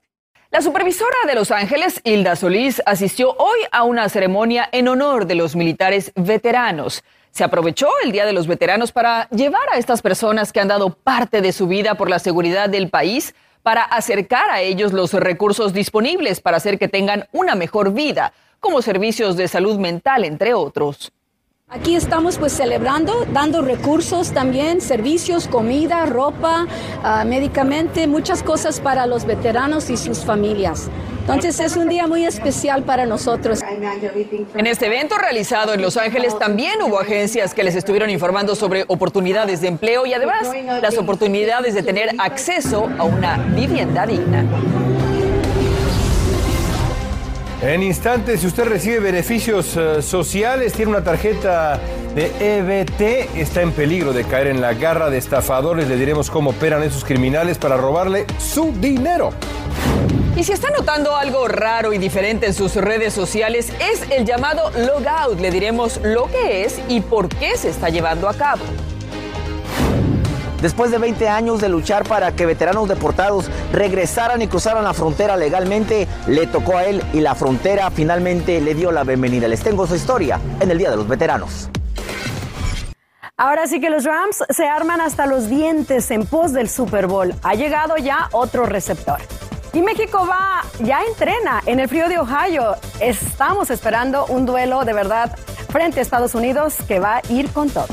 La 0.55 0.61
supervisora 0.61 1.17
de 1.27 1.35
Los 1.35 1.51
Ángeles, 1.51 1.99
Hilda 2.05 2.37
Solís, 2.37 2.81
asistió 2.85 3.35
hoy 3.37 3.59
a 3.73 3.83
una 3.83 4.07
ceremonia 4.07 4.69
en 4.71 4.87
honor 4.87 5.27
de 5.27 5.35
los 5.35 5.53
militares 5.53 6.13
veteranos. 6.15 7.03
Se 7.31 7.43
aprovechó 7.43 7.89
el 8.05 8.13
Día 8.13 8.25
de 8.25 8.31
los 8.31 8.47
Veteranos 8.47 8.93
para 8.93 9.27
llevar 9.31 9.67
a 9.73 9.77
estas 9.77 10.01
personas 10.01 10.53
que 10.53 10.61
han 10.61 10.69
dado 10.69 10.91
parte 10.91 11.41
de 11.41 11.51
su 11.51 11.67
vida 11.67 11.95
por 11.95 12.09
la 12.09 12.19
seguridad 12.19 12.69
del 12.69 12.89
país 12.89 13.35
para 13.63 13.83
acercar 13.83 14.49
a 14.49 14.61
ellos 14.61 14.93
los 14.93 15.11
recursos 15.11 15.73
disponibles 15.73 16.39
para 16.39 16.55
hacer 16.55 16.79
que 16.79 16.87
tengan 16.87 17.27
una 17.33 17.55
mejor 17.55 17.91
vida, 17.91 18.31
como 18.61 18.81
servicios 18.81 19.35
de 19.35 19.49
salud 19.49 19.77
mental, 19.77 20.23
entre 20.23 20.53
otros. 20.53 21.11
Aquí 21.67 21.95
estamos 21.95 22.37
pues 22.37 22.53
celebrando, 22.53 23.25
dando 23.33 23.61
recursos 23.61 24.31
también, 24.31 24.81
servicios, 24.81 25.47
comida, 25.47 26.05
ropa, 26.05 26.67
uh, 27.03 27.25
medicamente, 27.27 28.05
muchas 28.05 28.43
cosas 28.43 28.79
para 28.79 29.07
los 29.07 29.25
veteranos 29.25 29.89
y 29.89 29.97
sus 29.97 30.19
familias. 30.19 30.89
Entonces 31.21 31.59
es 31.59 31.75
un 31.75 31.89
día 31.89 32.05
muy 32.05 32.23
especial 32.23 32.83
para 32.83 33.07
nosotros. 33.07 33.61
En 34.53 34.67
este 34.67 34.85
evento 34.85 35.17
realizado 35.17 35.73
en 35.73 35.81
Los 35.81 35.97
Ángeles 35.97 36.37
también 36.37 36.83
hubo 36.83 36.99
agencias 36.99 37.55
que 37.55 37.63
les 37.63 37.75
estuvieron 37.75 38.11
informando 38.11 38.55
sobre 38.55 38.85
oportunidades 38.87 39.61
de 39.61 39.67
empleo 39.67 40.05
y 40.05 40.13
además 40.13 40.47
las 40.83 40.97
oportunidades 40.99 41.73
de 41.73 41.81
tener 41.81 42.11
acceso 42.19 42.87
a 42.99 43.03
una 43.03 43.37
vivienda 43.55 44.05
digna. 44.05 44.45
En 47.61 47.81
instantes, 47.81 48.41
si 48.41 48.47
usted 48.47 48.65
recibe 48.65 48.99
beneficios 48.99 49.77
eh, 49.77 50.01
sociales, 50.01 50.73
tiene 50.73 50.91
una 50.91 51.03
tarjeta 51.03 51.79
de 52.13 52.31
EBT, 52.39 53.37
está 53.37 53.61
en 53.61 53.71
peligro 53.71 54.13
de 54.13 54.25
caer 54.25 54.47
en 54.47 54.61
la 54.61 54.73
garra 54.73 55.09
de 55.09 55.17
estafadores. 55.17 55.87
Le 55.87 55.95
diremos 55.95 56.29
cómo 56.29 56.51
operan 56.51 56.83
esos 56.83 57.05
criminales 57.05 57.57
para 57.57 57.77
robarle 57.77 58.25
su 58.37 58.73
dinero. 58.73 59.31
Y 60.35 60.43
si 60.43 60.51
está 60.51 60.69
notando 60.69 61.15
algo 61.15 61.47
raro 61.47 61.93
y 61.93 61.97
diferente 61.97 62.45
en 62.45 62.53
sus 62.53 62.75
redes 62.75 63.13
sociales, 63.13 63.71
es 63.79 64.01
el 64.11 64.25
llamado 64.25 64.69
logout. 64.71 65.39
Le 65.39 65.49
diremos 65.49 66.01
lo 66.03 66.29
que 66.29 66.65
es 66.65 66.79
y 66.89 66.99
por 66.99 67.29
qué 67.29 67.55
se 67.57 67.69
está 67.69 67.89
llevando 67.89 68.27
a 68.27 68.33
cabo. 68.33 68.63
Después 70.65 70.89
de 70.89 70.97
20 70.97 71.29
años 71.29 71.61
de 71.61 71.69
luchar 71.69 72.07
para 72.07 72.31
que 72.31 72.47
veteranos 72.47 72.89
deportados 72.89 73.51
regresaran 73.71 74.41
y 74.41 74.47
cruzaran 74.47 74.83
la 74.83 74.95
frontera 74.95 75.37
legalmente, 75.37 76.07
le 76.25 76.47
tocó 76.47 76.77
a 76.77 76.85
él 76.85 77.03
y 77.13 77.19
la 77.19 77.35
frontera 77.35 77.91
finalmente 77.91 78.59
le 78.59 78.73
dio 78.73 78.91
la 78.91 79.03
bienvenida. 79.03 79.47
Les 79.47 79.61
tengo 79.61 79.85
su 79.85 79.93
historia 79.93 80.39
en 80.59 80.71
el 80.71 80.79
Día 80.79 80.89
de 80.89 80.95
los 80.95 81.07
Veteranos. 81.07 81.69
Ahora 83.37 83.67
sí 83.67 83.79
que 83.79 83.91
los 83.91 84.05
Rams 84.05 84.43
se 84.49 84.67
arman 84.67 85.01
hasta 85.01 85.27
los 85.27 85.49
dientes 85.49 86.09
en 86.09 86.25
pos 86.25 86.51
del 86.51 86.67
Super 86.67 87.05
Bowl. 87.05 87.35
Ha 87.43 87.53
llegado 87.53 87.97
ya 87.97 88.29
otro 88.31 88.65
receptor. 88.65 89.19
Y 89.71 89.83
México 89.83 90.27
va, 90.27 90.63
ya 90.79 91.03
entrena 91.03 91.61
en 91.67 91.79
el 91.79 91.87
frío 91.87 92.09
de 92.09 92.17
Ohio. 92.17 92.75
Estamos 92.99 93.69
esperando 93.69 94.25
un 94.25 94.47
duelo 94.47 94.83
de 94.83 94.93
verdad 94.93 95.37
frente 95.69 95.99
a 95.99 96.01
Estados 96.01 96.33
Unidos 96.33 96.77
que 96.87 96.99
va 96.99 97.17
a 97.17 97.21
ir 97.31 97.51
con 97.51 97.69
todo. 97.69 97.85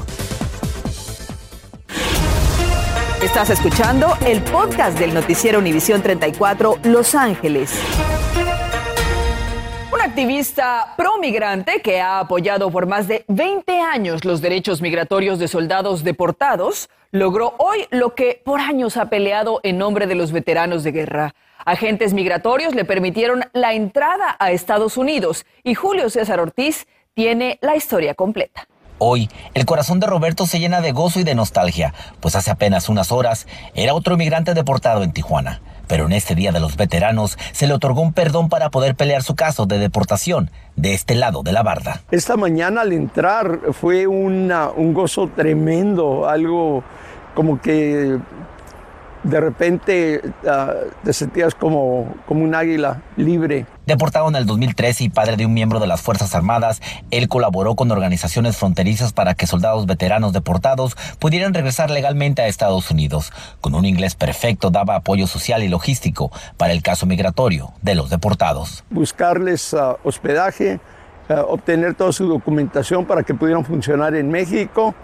Estás 3.32 3.48
escuchando 3.48 4.08
el 4.26 4.42
podcast 4.42 4.98
del 4.98 5.14
noticiero 5.14 5.58
Univisión 5.58 6.02
34 6.02 6.80
Los 6.84 7.14
Ángeles. 7.14 7.72
Un 9.90 10.02
activista 10.02 10.92
pro-migrante 10.98 11.80
que 11.80 11.98
ha 11.98 12.18
apoyado 12.18 12.70
por 12.70 12.84
más 12.84 13.08
de 13.08 13.24
20 13.28 13.80
años 13.80 14.26
los 14.26 14.42
derechos 14.42 14.82
migratorios 14.82 15.38
de 15.38 15.48
soldados 15.48 16.04
deportados 16.04 16.90
logró 17.10 17.54
hoy 17.56 17.86
lo 17.88 18.14
que 18.14 18.42
por 18.44 18.60
años 18.60 18.98
ha 18.98 19.08
peleado 19.08 19.60
en 19.62 19.78
nombre 19.78 20.06
de 20.06 20.14
los 20.14 20.30
veteranos 20.30 20.84
de 20.84 20.92
guerra. 20.92 21.34
Agentes 21.64 22.12
migratorios 22.12 22.74
le 22.74 22.84
permitieron 22.84 23.44
la 23.54 23.72
entrada 23.72 24.36
a 24.38 24.52
Estados 24.52 24.98
Unidos 24.98 25.46
y 25.64 25.72
Julio 25.72 26.10
César 26.10 26.38
Ortiz 26.38 26.86
tiene 27.14 27.58
la 27.62 27.76
historia 27.76 28.14
completa. 28.14 28.68
Hoy, 29.04 29.28
el 29.54 29.66
corazón 29.66 29.98
de 29.98 30.06
Roberto 30.06 30.46
se 30.46 30.60
llena 30.60 30.80
de 30.80 30.92
gozo 30.92 31.18
y 31.18 31.24
de 31.24 31.34
nostalgia, 31.34 31.92
pues 32.20 32.36
hace 32.36 32.52
apenas 32.52 32.88
unas 32.88 33.10
horas 33.10 33.48
era 33.74 33.94
otro 33.94 34.14
inmigrante 34.14 34.54
deportado 34.54 35.02
en 35.02 35.10
Tijuana. 35.10 35.60
Pero 35.88 36.06
en 36.06 36.12
este 36.12 36.36
Día 36.36 36.52
de 36.52 36.60
los 36.60 36.76
Veteranos 36.76 37.36
se 37.50 37.66
le 37.66 37.74
otorgó 37.74 38.00
un 38.00 38.12
perdón 38.12 38.48
para 38.48 38.70
poder 38.70 38.94
pelear 38.94 39.24
su 39.24 39.34
caso 39.34 39.66
de 39.66 39.80
deportación 39.80 40.52
de 40.76 40.94
este 40.94 41.16
lado 41.16 41.42
de 41.42 41.50
la 41.50 41.64
barda. 41.64 42.00
Esta 42.12 42.36
mañana 42.36 42.82
al 42.82 42.92
entrar 42.92 43.72
fue 43.72 44.06
un 44.06 44.92
gozo 44.94 45.28
tremendo, 45.34 46.28
algo 46.28 46.84
como 47.34 47.60
que 47.60 48.20
de 49.22 49.40
repente 49.40 50.20
uh, 50.44 50.90
te 51.04 51.12
sentías 51.12 51.54
como, 51.54 52.14
como 52.26 52.44
un 52.44 52.54
águila 52.54 53.02
libre. 53.16 53.66
Deportado 53.86 54.28
en 54.28 54.36
el 54.36 54.46
2013 54.46 55.04
y 55.04 55.08
padre 55.08 55.36
de 55.36 55.46
un 55.46 55.54
miembro 55.54 55.80
de 55.80 55.86
las 55.86 56.00
Fuerzas 56.00 56.34
Armadas, 56.34 56.80
él 57.10 57.28
colaboró 57.28 57.74
con 57.74 57.90
organizaciones 57.90 58.56
fronterizas 58.56 59.12
para 59.12 59.34
que 59.34 59.46
soldados 59.46 59.86
veteranos 59.86 60.32
deportados 60.32 60.96
pudieran 61.18 61.54
regresar 61.54 61.90
legalmente 61.90 62.42
a 62.42 62.46
Estados 62.46 62.90
Unidos. 62.90 63.32
Con 63.60 63.74
un 63.74 63.84
inglés 63.84 64.14
perfecto 64.14 64.70
daba 64.70 64.96
apoyo 64.96 65.26
social 65.26 65.62
y 65.62 65.68
logístico 65.68 66.30
para 66.56 66.72
el 66.72 66.82
caso 66.82 67.06
migratorio 67.06 67.72
de 67.82 67.94
los 67.94 68.10
deportados. 68.10 68.84
Buscarles 68.90 69.72
uh, 69.72 69.96
hospedaje, 70.04 70.80
uh, 71.28 71.34
obtener 71.48 71.94
toda 71.94 72.12
su 72.12 72.26
documentación 72.26 73.04
para 73.04 73.22
que 73.22 73.34
pudieran 73.34 73.64
funcionar 73.64 74.14
en 74.14 74.30
México 74.30 74.94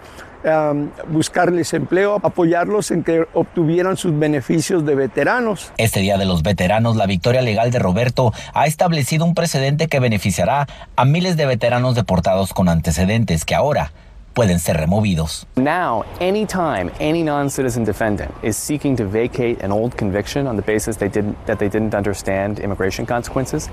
um, 0.43 0.89
buscarles 1.07 1.73
empleo, 1.73 2.19
apoyarlos 2.23 2.91
en 2.91 3.03
que 3.03 3.25
obtuvieran 3.33 3.97
sus 3.97 4.17
beneficios 4.17 4.85
de 4.85 4.95
veteranos. 4.95 5.71
Este 5.77 5.99
Día 5.99 6.17
de 6.17 6.25
los 6.25 6.43
Veteranos, 6.43 6.95
la 6.95 7.05
victoria 7.05 7.41
legal 7.41 7.71
de 7.71 7.79
Roberto 7.79 8.33
ha 8.53 8.67
establecido 8.67 9.25
un 9.25 9.35
precedente 9.35 9.87
que 9.87 9.99
beneficiará 9.99 10.67
a 10.95 11.05
miles 11.05 11.37
de 11.37 11.45
veteranos 11.45 11.95
deportados 11.95 12.53
con 12.53 12.69
antecedentes 12.69 13.45
que 13.45 13.55
ahora 13.55 13.91
pueden 14.33 14.59
ser 14.59 14.77
removidos. 14.77 15.45
Now, 15.57 16.05
anytime 16.21 16.91
any 16.99 17.23
non-citizen 17.23 17.83
defendant 17.83 18.31
is 18.41 18.55
seeking 18.55 18.95
to 18.97 19.05
vacate 19.05 19.61
an 19.63 19.71
old 19.71 19.97
conviction 19.97 20.47
on 20.47 20.55
the 20.55 20.61
basis 20.61 20.97
they 20.97 21.09
didn't, 21.09 21.35
that 21.45 21.59
they 21.59 21.67
didn't 21.67 21.93
understand 21.93 22.59
immigration 22.59 23.05
consequences, 23.05 23.69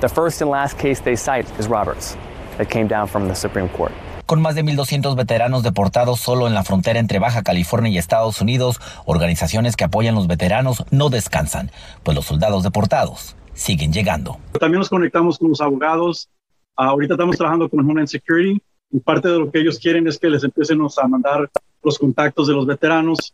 the 0.00 0.08
first 0.08 0.40
and 0.40 0.50
last 0.50 0.78
case 0.78 1.00
they 1.00 1.16
cite 1.16 1.46
is 1.58 1.68
Roberts 1.68 2.16
that 2.56 2.70
came 2.70 2.86
down 2.86 3.06
from 3.06 3.28
the 3.28 3.34
Supreme 3.34 3.68
Court. 3.68 3.92
Con 4.28 4.42
más 4.42 4.54
de 4.54 4.62
1.200 4.62 5.16
veteranos 5.16 5.62
deportados 5.62 6.20
solo 6.20 6.48
en 6.48 6.52
la 6.52 6.62
frontera 6.62 6.98
entre 6.98 7.18
Baja 7.18 7.42
California 7.42 7.90
y 7.90 7.96
Estados 7.96 8.42
Unidos, 8.42 8.78
organizaciones 9.06 9.74
que 9.74 9.84
apoyan 9.84 10.16
a 10.16 10.18
los 10.18 10.26
veteranos 10.26 10.84
no 10.90 11.08
descansan, 11.08 11.70
pues 12.02 12.14
los 12.14 12.26
soldados 12.26 12.62
deportados 12.62 13.36
siguen 13.54 13.90
llegando. 13.90 14.36
También 14.60 14.80
nos 14.80 14.90
conectamos 14.90 15.38
con 15.38 15.48
los 15.48 15.62
abogados. 15.62 16.28
ahorita 16.76 17.14
estamos 17.14 17.38
trabajando 17.38 17.70
con 17.70 17.80
Homeland 17.80 18.08
Security 18.08 18.60
y 18.90 19.00
parte 19.00 19.28
de 19.28 19.38
lo 19.38 19.50
que 19.50 19.60
ellos 19.60 19.78
quieren 19.78 20.06
es 20.06 20.18
que 20.18 20.28
les 20.28 20.44
empiecen 20.44 20.78
a 20.82 21.08
mandar 21.08 21.48
los 21.82 21.98
contactos 21.98 22.48
de 22.48 22.52
los 22.52 22.66
veteranos 22.66 23.32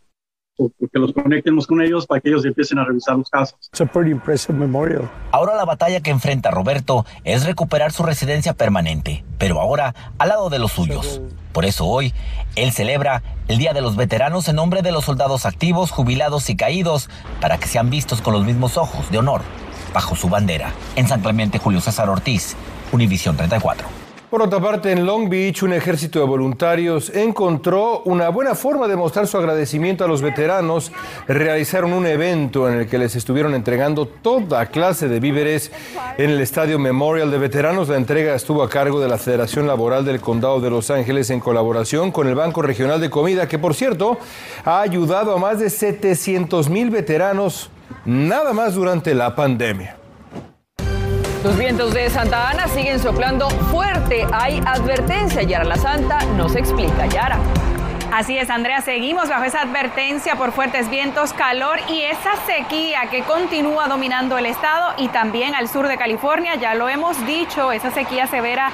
que 0.57 0.99
los 0.99 1.13
conectemos 1.13 1.67
con 1.67 1.81
ellos 1.81 2.05
para 2.07 2.21
que 2.21 2.29
ellos 2.29 2.45
empiecen 2.45 2.79
a 2.79 2.85
revisar 2.85 3.17
los 3.17 3.29
casos. 3.29 3.57
It's 3.67 3.81
a 3.81 3.85
pretty 3.85 4.11
impressive 4.11 4.57
memorial. 4.57 5.09
Ahora 5.31 5.55
la 5.55 5.65
batalla 5.65 6.01
que 6.01 6.11
enfrenta 6.11 6.51
Roberto 6.51 7.05
es 7.23 7.45
recuperar 7.45 7.91
su 7.91 8.03
residencia 8.03 8.53
permanente, 8.53 9.23
pero 9.37 9.59
ahora 9.59 9.93
al 10.17 10.29
lado 10.29 10.49
de 10.49 10.59
los 10.59 10.71
suyos. 10.71 11.21
Por 11.51 11.65
eso 11.65 11.85
hoy, 11.85 12.13
él 12.55 12.71
celebra 12.71 13.23
el 13.47 13.57
Día 13.57 13.73
de 13.73 13.81
los 13.81 13.95
Veteranos 13.95 14.47
en 14.49 14.57
nombre 14.57 14.81
de 14.81 14.91
los 14.91 15.05
soldados 15.05 15.45
activos, 15.45 15.91
jubilados 15.91 16.49
y 16.49 16.57
caídos, 16.57 17.09
para 17.39 17.57
que 17.57 17.67
sean 17.67 17.89
vistos 17.89 18.21
con 18.21 18.33
los 18.33 18.45
mismos 18.45 18.77
ojos 18.77 19.09
de 19.09 19.19
honor 19.19 19.41
bajo 19.93 20.15
su 20.15 20.27
bandera. 20.27 20.73
En 20.97 21.07
San 21.07 21.21
Clemente, 21.21 21.57
Julio 21.57 21.79
César 21.79 22.09
Ortiz, 22.09 22.57
Univisión 22.91 23.37
34. 23.37 24.04
Por 24.35 24.41
otra 24.41 24.59
parte, 24.59 24.91
en 24.91 25.05
Long 25.05 25.29
Beach, 25.29 25.63
un 25.63 25.71
ejército 25.71 26.19
de 26.19 26.25
voluntarios 26.25 27.09
encontró 27.15 28.01
una 28.03 28.27
buena 28.27 28.53
forma 28.53 28.85
de 28.85 28.97
mostrar 28.97 29.27
su 29.27 29.37
agradecimiento 29.37 30.03
a 30.03 30.09
los 30.09 30.21
veteranos. 30.21 30.91
Realizaron 31.25 31.93
un 31.93 32.05
evento 32.05 32.67
en 32.67 32.79
el 32.79 32.87
que 32.89 32.97
les 32.97 33.15
estuvieron 33.15 33.55
entregando 33.55 34.05
toda 34.05 34.65
clase 34.65 35.07
de 35.07 35.21
víveres 35.21 35.71
en 36.17 36.31
el 36.31 36.41
Estadio 36.41 36.77
Memorial 36.77 37.31
de 37.31 37.37
Veteranos. 37.37 37.87
La 37.87 37.95
entrega 37.95 38.35
estuvo 38.35 38.61
a 38.61 38.69
cargo 38.69 38.99
de 38.99 39.07
la 39.07 39.17
Federación 39.17 39.67
Laboral 39.67 40.03
del 40.03 40.19
Condado 40.19 40.59
de 40.59 40.69
Los 40.69 40.91
Ángeles 40.91 41.29
en 41.29 41.39
colaboración 41.39 42.11
con 42.11 42.27
el 42.27 42.35
Banco 42.35 42.61
Regional 42.61 42.99
de 42.99 43.09
Comida, 43.09 43.47
que 43.47 43.57
por 43.57 43.73
cierto 43.73 44.17
ha 44.65 44.81
ayudado 44.81 45.33
a 45.33 45.39
más 45.39 45.61
de 45.61 45.69
700 45.69 46.67
mil 46.67 46.89
veteranos 46.89 47.69
nada 48.03 48.51
más 48.51 48.73
durante 48.73 49.15
la 49.15 49.33
pandemia. 49.33 49.95
Los 51.45 51.59
vientos 51.59 51.93
de 51.93 52.09
Santa 52.09 52.49
Ana 52.49 52.67
siguen 52.67 52.97
soplando 52.99 53.47
fuerte. 53.51 54.25
Hay 54.33 54.59
advertencia. 54.65 55.43
Yara 55.43 55.63
La 55.63 55.75
Santa 55.75 56.17
nos 56.35 56.55
explica. 56.55 57.05
Yara. 57.05 57.37
Así 58.11 58.35
es, 58.35 58.49
Andrea, 58.49 58.81
seguimos 58.81 59.29
bajo 59.29 59.43
esa 59.43 59.61
advertencia 59.61 60.37
por 60.37 60.53
fuertes 60.53 60.89
vientos, 60.89 61.33
calor 61.33 61.77
y 61.87 62.01
esa 62.01 62.31
sequía 62.47 63.11
que 63.11 63.21
continúa 63.21 63.87
dominando 63.87 64.39
el 64.39 64.47
estado 64.47 64.95
y 64.97 65.09
también 65.09 65.53
al 65.53 65.69
sur 65.69 65.87
de 65.87 65.97
California. 65.97 66.55
Ya 66.55 66.73
lo 66.73 66.89
hemos 66.89 67.23
dicho, 67.27 67.71
esa 67.71 67.91
sequía 67.91 68.25
severa 68.25 68.71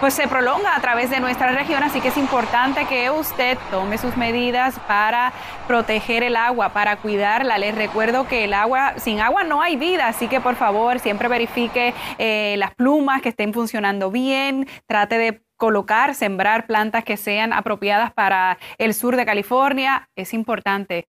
pues 0.00 0.14
se 0.14 0.28
prolonga 0.28 0.74
a 0.76 0.80
través 0.80 1.10
de 1.10 1.20
nuestra 1.20 1.52
región, 1.52 1.82
así 1.82 2.00
que 2.00 2.08
es 2.08 2.16
importante 2.16 2.84
que 2.86 3.10
usted 3.10 3.58
tome 3.70 3.98
sus 3.98 4.16
medidas 4.16 4.78
para 4.86 5.32
proteger 5.66 6.22
el 6.22 6.36
agua, 6.36 6.70
para 6.70 6.96
cuidarla. 6.96 7.58
Les 7.58 7.74
recuerdo 7.74 8.26
que 8.26 8.44
el 8.44 8.54
agua, 8.54 8.94
sin 8.96 9.20
agua 9.20 9.44
no 9.44 9.62
hay 9.62 9.76
vida, 9.76 10.08
así 10.08 10.28
que 10.28 10.40
por 10.40 10.56
favor 10.56 10.98
siempre 10.98 11.28
verifique 11.28 11.94
eh, 12.18 12.56
las 12.58 12.74
plumas 12.74 13.22
que 13.22 13.30
estén 13.30 13.52
funcionando 13.52 14.10
bien, 14.10 14.66
trate 14.86 15.18
de 15.18 15.42
colocar, 15.56 16.14
sembrar 16.14 16.66
plantas 16.66 17.04
que 17.04 17.16
sean 17.16 17.52
apropiadas 17.52 18.12
para 18.12 18.58
el 18.78 18.94
sur 18.94 19.16
de 19.16 19.24
California. 19.24 20.08
Es 20.16 20.34
importante. 20.34 21.06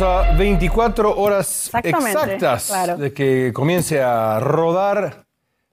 Estamos 0.00 0.28
a 0.28 0.32
24 0.32 1.14
horas 1.20 1.70
exactas 1.74 2.68
claro. 2.68 2.96
de 2.96 3.12
que 3.12 3.52
comience 3.52 4.00
a 4.00 4.40
rodar 4.40 5.26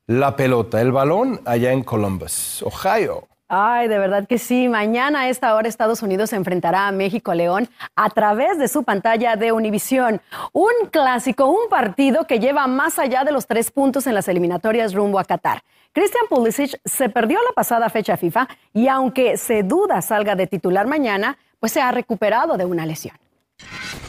la 0.06 0.36
pelota, 0.36 0.82
el 0.82 0.92
balón 0.92 1.40
allá 1.46 1.72
en 1.72 1.82
Columbus, 1.82 2.62
Ohio. 2.62 3.26
Ay, 3.48 3.88
de 3.88 3.98
verdad 3.98 4.28
que 4.28 4.38
sí. 4.38 4.68
Mañana 4.68 5.22
a 5.22 5.30
esta 5.30 5.56
hora 5.56 5.70
Estados 5.70 6.04
Unidos 6.04 6.32
se 6.32 6.36
enfrentará 6.36 6.90
a 6.90 6.92
México 6.92 7.34
León 7.34 7.70
a 7.96 8.10
través 8.10 8.58
de 8.58 8.68
su 8.68 8.84
pantalla 8.84 9.38
de 9.38 9.54
Univisión. 9.54 10.20
Un 10.52 10.74
clásico, 10.92 11.46
un 11.46 11.70
partido 11.70 12.28
que 12.28 12.40
lleva 12.40 12.68
más 12.68 13.00
allá 13.00 13.24
de 13.24 13.32
los 13.32 13.48
tres 13.48 13.72
puntos 13.72 14.08
en 14.08 14.14
las 14.14 14.28
eliminatorias 14.28 14.94
rumbo 14.94 15.20
a 15.20 15.24
Qatar. 15.24 15.62
Christian 15.94 16.26
Pulisic 16.30 16.78
se 16.84 17.08
perdió 17.08 17.40
la 17.48 17.54
pasada 17.56 17.90
fecha 17.90 18.18
FIFA 18.18 18.46
y 18.74 18.90
aunque 18.90 19.38
se 19.38 19.64
duda 19.64 20.02
salga 20.02 20.36
de 20.36 20.48
titular 20.48 20.86
mañana, 20.86 21.38
pues 21.62 21.72
se 21.72 21.80
ha 21.80 21.94
recuperado 21.94 22.58
de 22.58 22.66
una 22.66 22.86
lesión. 22.86 23.16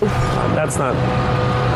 That's 0.01 0.77
not 0.77 0.95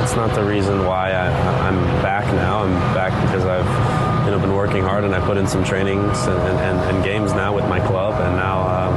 that's 0.01 0.15
not 0.15 0.35
the 0.35 0.45
reason 0.45 0.85
why 0.85 1.11
I, 1.11 1.29
I'm 1.67 1.77
back 2.03 2.25
now. 2.35 2.63
I'm 2.63 2.95
back 2.95 3.11
because 3.27 3.45
I've 3.45 4.25
you 4.25 4.31
know 4.31 4.39
been 4.39 4.55
working 4.55 4.83
hard 4.83 5.05
and 5.05 5.15
I 5.15 5.25
put 5.27 5.37
in 5.37 5.47
some 5.47 5.65
trainings 5.65 6.19
and, 6.27 6.39
and, 6.39 6.79
and 6.79 7.05
games 7.05 7.33
now 7.33 7.55
with 7.55 7.65
my 7.69 7.81
club, 7.81 8.15
and 8.21 8.37
now 8.37 8.61
um, 8.61 8.95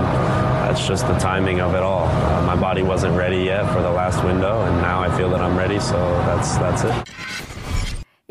that's 0.67 0.87
just 0.87 1.07
the 1.07 1.17
timing 1.17 1.59
of 1.59 1.73
it 1.73 1.81
all. 1.81 2.07
Uh, 2.07 2.43
my 2.45 2.55
body 2.55 2.83
wasn't 2.83 3.15
ready 3.15 3.43
yet 3.45 3.71
for 3.73 3.81
the 3.81 3.91
last 3.91 4.23
window, 4.23 4.61
and 4.63 4.77
now 4.81 5.01
I 5.01 5.15
feel 5.17 5.29
that 5.31 5.41
I'm 5.41 5.57
ready. 5.57 5.79
So 5.79 5.97
that's 6.25 6.57
that's 6.57 6.83
it. 6.83 7.44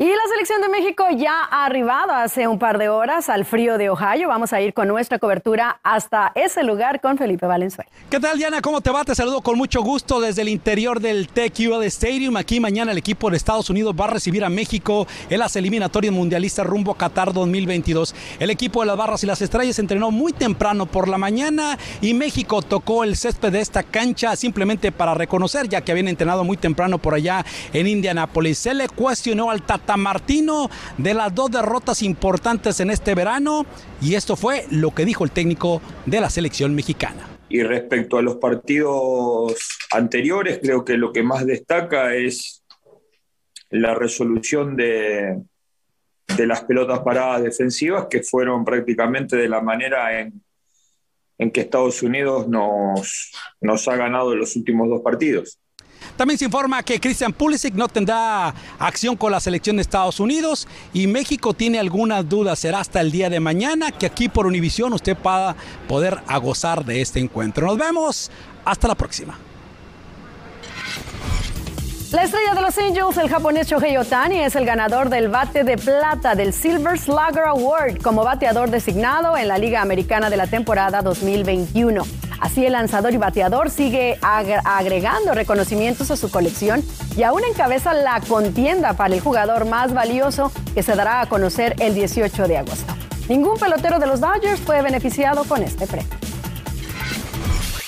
Y 0.05 0.09
la 0.09 0.21
selección 0.29 0.61
de 0.61 0.69
México 0.69 1.03
ya 1.17 1.33
ha 1.49 1.65
arribado 1.65 2.11
hace 2.11 2.47
un 2.47 2.59
par 2.59 2.77
de 2.77 2.89
horas 2.89 3.27
al 3.27 3.43
frío 3.43 3.79
de 3.79 3.89
Ohio. 3.89 4.27
Vamos 4.27 4.53
a 4.53 4.61
ir 4.61 4.71
con 4.71 4.87
nuestra 4.87 5.17
cobertura 5.17 5.79
hasta 5.81 6.31
ese 6.35 6.63
lugar 6.63 7.01
con 7.01 7.17
Felipe 7.17 7.47
Valenzuela. 7.47 7.89
¿Qué 8.11 8.19
tal, 8.19 8.37
Diana? 8.37 8.61
¿Cómo 8.61 8.81
te 8.81 8.91
va? 8.91 9.03
Te 9.03 9.15
saludo 9.15 9.41
con 9.41 9.57
mucho 9.57 9.81
gusto 9.81 10.19
desde 10.19 10.43
el 10.43 10.49
interior 10.49 10.99
del 10.99 11.27
TQL 11.27 11.81
Stadium. 11.85 12.37
Aquí 12.37 12.59
mañana 12.59 12.91
el 12.91 12.99
equipo 12.99 13.31
de 13.31 13.37
Estados 13.37 13.71
Unidos 13.71 13.95
va 13.99 14.05
a 14.05 14.09
recibir 14.09 14.45
a 14.45 14.49
México 14.49 15.07
en 15.27 15.39
las 15.39 15.55
eliminatorias 15.55 16.13
mundialistas 16.13 16.67
rumbo 16.67 16.91
a 16.91 16.97
Qatar 16.99 17.33
2022. 17.33 18.13
El 18.37 18.51
equipo 18.51 18.81
de 18.81 18.85
las 18.85 18.97
Barras 18.97 19.23
y 19.23 19.25
las 19.25 19.41
Estrellas 19.41 19.79
entrenó 19.79 20.11
muy 20.11 20.33
temprano 20.33 20.85
por 20.85 21.07
la 21.07 21.17
mañana 21.17 21.79
y 22.01 22.13
México 22.13 22.61
tocó 22.61 23.03
el 23.03 23.17
césped 23.17 23.51
de 23.51 23.61
esta 23.61 23.81
cancha 23.81 24.35
simplemente 24.35 24.91
para 24.91 25.15
reconocer, 25.15 25.67
ya 25.67 25.81
que 25.81 25.91
habían 25.91 26.09
entrenado 26.09 26.43
muy 26.43 26.57
temprano 26.57 26.99
por 26.99 27.15
allá 27.15 27.43
en 27.73 27.87
Indianápolis. 27.87 28.59
Se 28.59 28.75
le 28.75 28.87
cuestionó 28.87 29.49
al 29.49 29.63
Tata 29.63 29.94
Martino 29.97 30.69
de 30.97 31.13
las 31.13 31.33
dos 31.33 31.51
derrotas 31.51 32.01
importantes 32.01 32.79
en 32.79 32.89
este 32.89 33.15
verano 33.15 33.65
y 34.01 34.15
esto 34.15 34.35
fue 34.35 34.65
lo 34.71 34.91
que 34.91 35.05
dijo 35.05 35.23
el 35.23 35.31
técnico 35.31 35.81
de 36.05 36.21
la 36.21 36.29
selección 36.29 36.75
mexicana. 36.75 37.29
Y 37.49 37.63
respecto 37.63 38.17
a 38.17 38.21
los 38.21 38.37
partidos 38.37 39.53
anteriores, 39.91 40.59
creo 40.61 40.83
que 40.83 40.97
lo 40.97 41.13
que 41.13 41.23
más 41.23 41.45
destaca 41.45 42.15
es 42.15 42.63
la 43.69 43.93
resolución 43.93 44.75
de, 44.75 45.41
de 46.35 46.47
las 46.47 46.63
pelotas 46.63 46.99
paradas 46.99 47.43
defensivas, 47.43 48.07
que 48.09 48.23
fueron 48.23 48.65
prácticamente 48.65 49.35
de 49.35 49.47
la 49.47 49.61
manera 49.61 50.19
en, 50.19 50.41
en 51.37 51.51
que 51.51 51.61
Estados 51.61 52.01
Unidos 52.01 52.47
nos, 52.47 53.31
nos 53.61 53.87
ha 53.87 53.95
ganado 53.95 54.35
los 54.35 54.55
últimos 54.55 54.89
dos 54.89 55.01
partidos. 55.01 55.59
También 56.17 56.37
se 56.37 56.45
informa 56.45 56.83
que 56.83 56.99
Christian 56.99 57.33
Pulisic 57.33 57.73
no 57.73 57.87
tendrá 57.87 58.53
acción 58.79 59.15
con 59.15 59.31
la 59.31 59.39
selección 59.39 59.75
de 59.75 59.81
Estados 59.81 60.19
Unidos 60.19 60.67
y 60.93 61.07
México 61.07 61.53
tiene 61.53 61.79
algunas 61.79 62.27
dudas. 62.27 62.59
Será 62.59 62.79
hasta 62.79 63.01
el 63.01 63.11
día 63.11 63.29
de 63.29 63.39
mañana 63.39 63.91
que 63.91 64.05
aquí 64.05 64.29
por 64.29 64.45
Univisión 64.45 64.93
usted 64.93 65.15
pueda 65.17 65.55
poder 65.87 66.19
gozar 66.41 66.85
de 66.85 67.01
este 67.01 67.19
encuentro. 67.19 67.67
Nos 67.67 67.77
vemos. 67.77 68.31
Hasta 68.65 68.87
la 68.87 68.95
próxima. 68.95 69.37
La 72.11 72.23
estrella 72.23 72.53
de 72.53 72.61
los 72.61 72.77
Angels, 72.77 73.17
el 73.17 73.29
japonés 73.29 73.67
Shohei 73.67 73.97
Otani, 73.97 74.39
es 74.39 74.55
el 74.55 74.65
ganador 74.65 75.09
del 75.09 75.27
bate 75.27 75.63
de 75.63 75.75
plata 75.75 76.35
del 76.35 76.53
Silver 76.53 76.99
Slugger 76.99 77.45
Award 77.47 78.01
como 78.01 78.23
bateador 78.23 78.69
designado 78.69 79.35
en 79.35 79.47
la 79.47 79.57
Liga 79.57 79.81
Americana 79.81 80.29
de 80.29 80.37
la 80.37 80.47
temporada 80.47 81.01
2021. 81.01 82.03
Así 82.39 82.65
el 82.65 82.73
lanzador 82.73 83.13
y 83.13 83.17
bateador 83.17 83.69
sigue 83.69 84.17
agregando 84.21 85.33
reconocimientos 85.33 86.11
a 86.11 86.15
su 86.15 86.29
colección 86.29 86.83
y 87.17 87.23
aún 87.23 87.41
encabeza 87.43 87.93
la 87.93 88.21
contienda 88.21 88.93
para 88.93 89.13
el 89.13 89.19
jugador 89.19 89.65
más 89.65 89.93
valioso 89.93 90.51
que 90.73 90.83
se 90.83 90.95
dará 90.95 91.21
a 91.21 91.25
conocer 91.27 91.75
el 91.79 91.95
18 91.95 92.47
de 92.47 92.57
agosto. 92.57 92.93
Ningún 93.27 93.57
pelotero 93.57 93.97
de 93.99 94.07
los 94.07 94.21
Dodgers 94.21 94.61
fue 94.61 94.81
beneficiado 94.81 95.43
con 95.45 95.63
este 95.63 95.87
premio. 95.87 96.24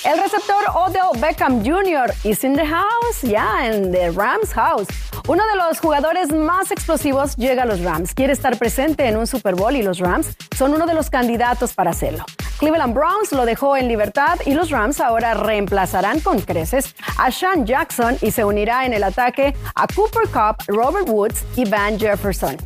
El 0.04 0.16
receptor 0.16 0.64
Odell 0.74 1.20
Beckham 1.20 1.64
Jr. 1.64 2.14
is 2.22 2.44
in 2.44 2.54
the 2.54 2.64
house, 2.64 3.22
ya, 3.22 3.66
en 3.66 3.90
the 3.90 4.10
Rams 4.12 4.52
house. 4.52 4.86
Uno 5.26 5.42
de 5.52 5.56
los 5.56 5.80
jugadores 5.80 6.32
más 6.32 6.70
explosivos 6.70 7.34
llega 7.36 7.64
a 7.64 7.66
los 7.66 7.80
Rams. 7.80 8.14
Quiere 8.14 8.32
estar 8.32 8.56
presente 8.58 9.06
en 9.06 9.16
un 9.16 9.26
Super 9.26 9.56
Bowl 9.56 9.74
y 9.74 9.82
los 9.82 9.98
Rams 9.98 10.36
son 10.56 10.72
uno 10.72 10.86
de 10.86 10.94
los 10.94 11.10
candidatos 11.10 11.74
para 11.74 11.90
hacerlo. 11.90 12.24
Cleveland 12.58 12.94
Browns 12.94 13.32
lo 13.32 13.44
dejó 13.44 13.76
en 13.76 13.88
libertad 13.88 14.38
y 14.46 14.54
los 14.54 14.70
Rams 14.70 15.00
ahora 15.00 15.34
reemplazarán 15.34 16.20
con 16.20 16.40
creces 16.40 16.94
a 17.18 17.32
Sean 17.32 17.66
Jackson 17.66 18.16
y 18.22 18.30
se 18.30 18.44
unirá 18.44 18.86
en 18.86 18.92
el 18.94 19.02
ataque 19.02 19.54
a 19.74 19.86
Cooper 19.88 20.28
Cup, 20.28 20.62
Robert 20.68 21.08
Woods 21.08 21.44
y 21.56 21.68
Van 21.68 21.98
Jefferson. 21.98 22.56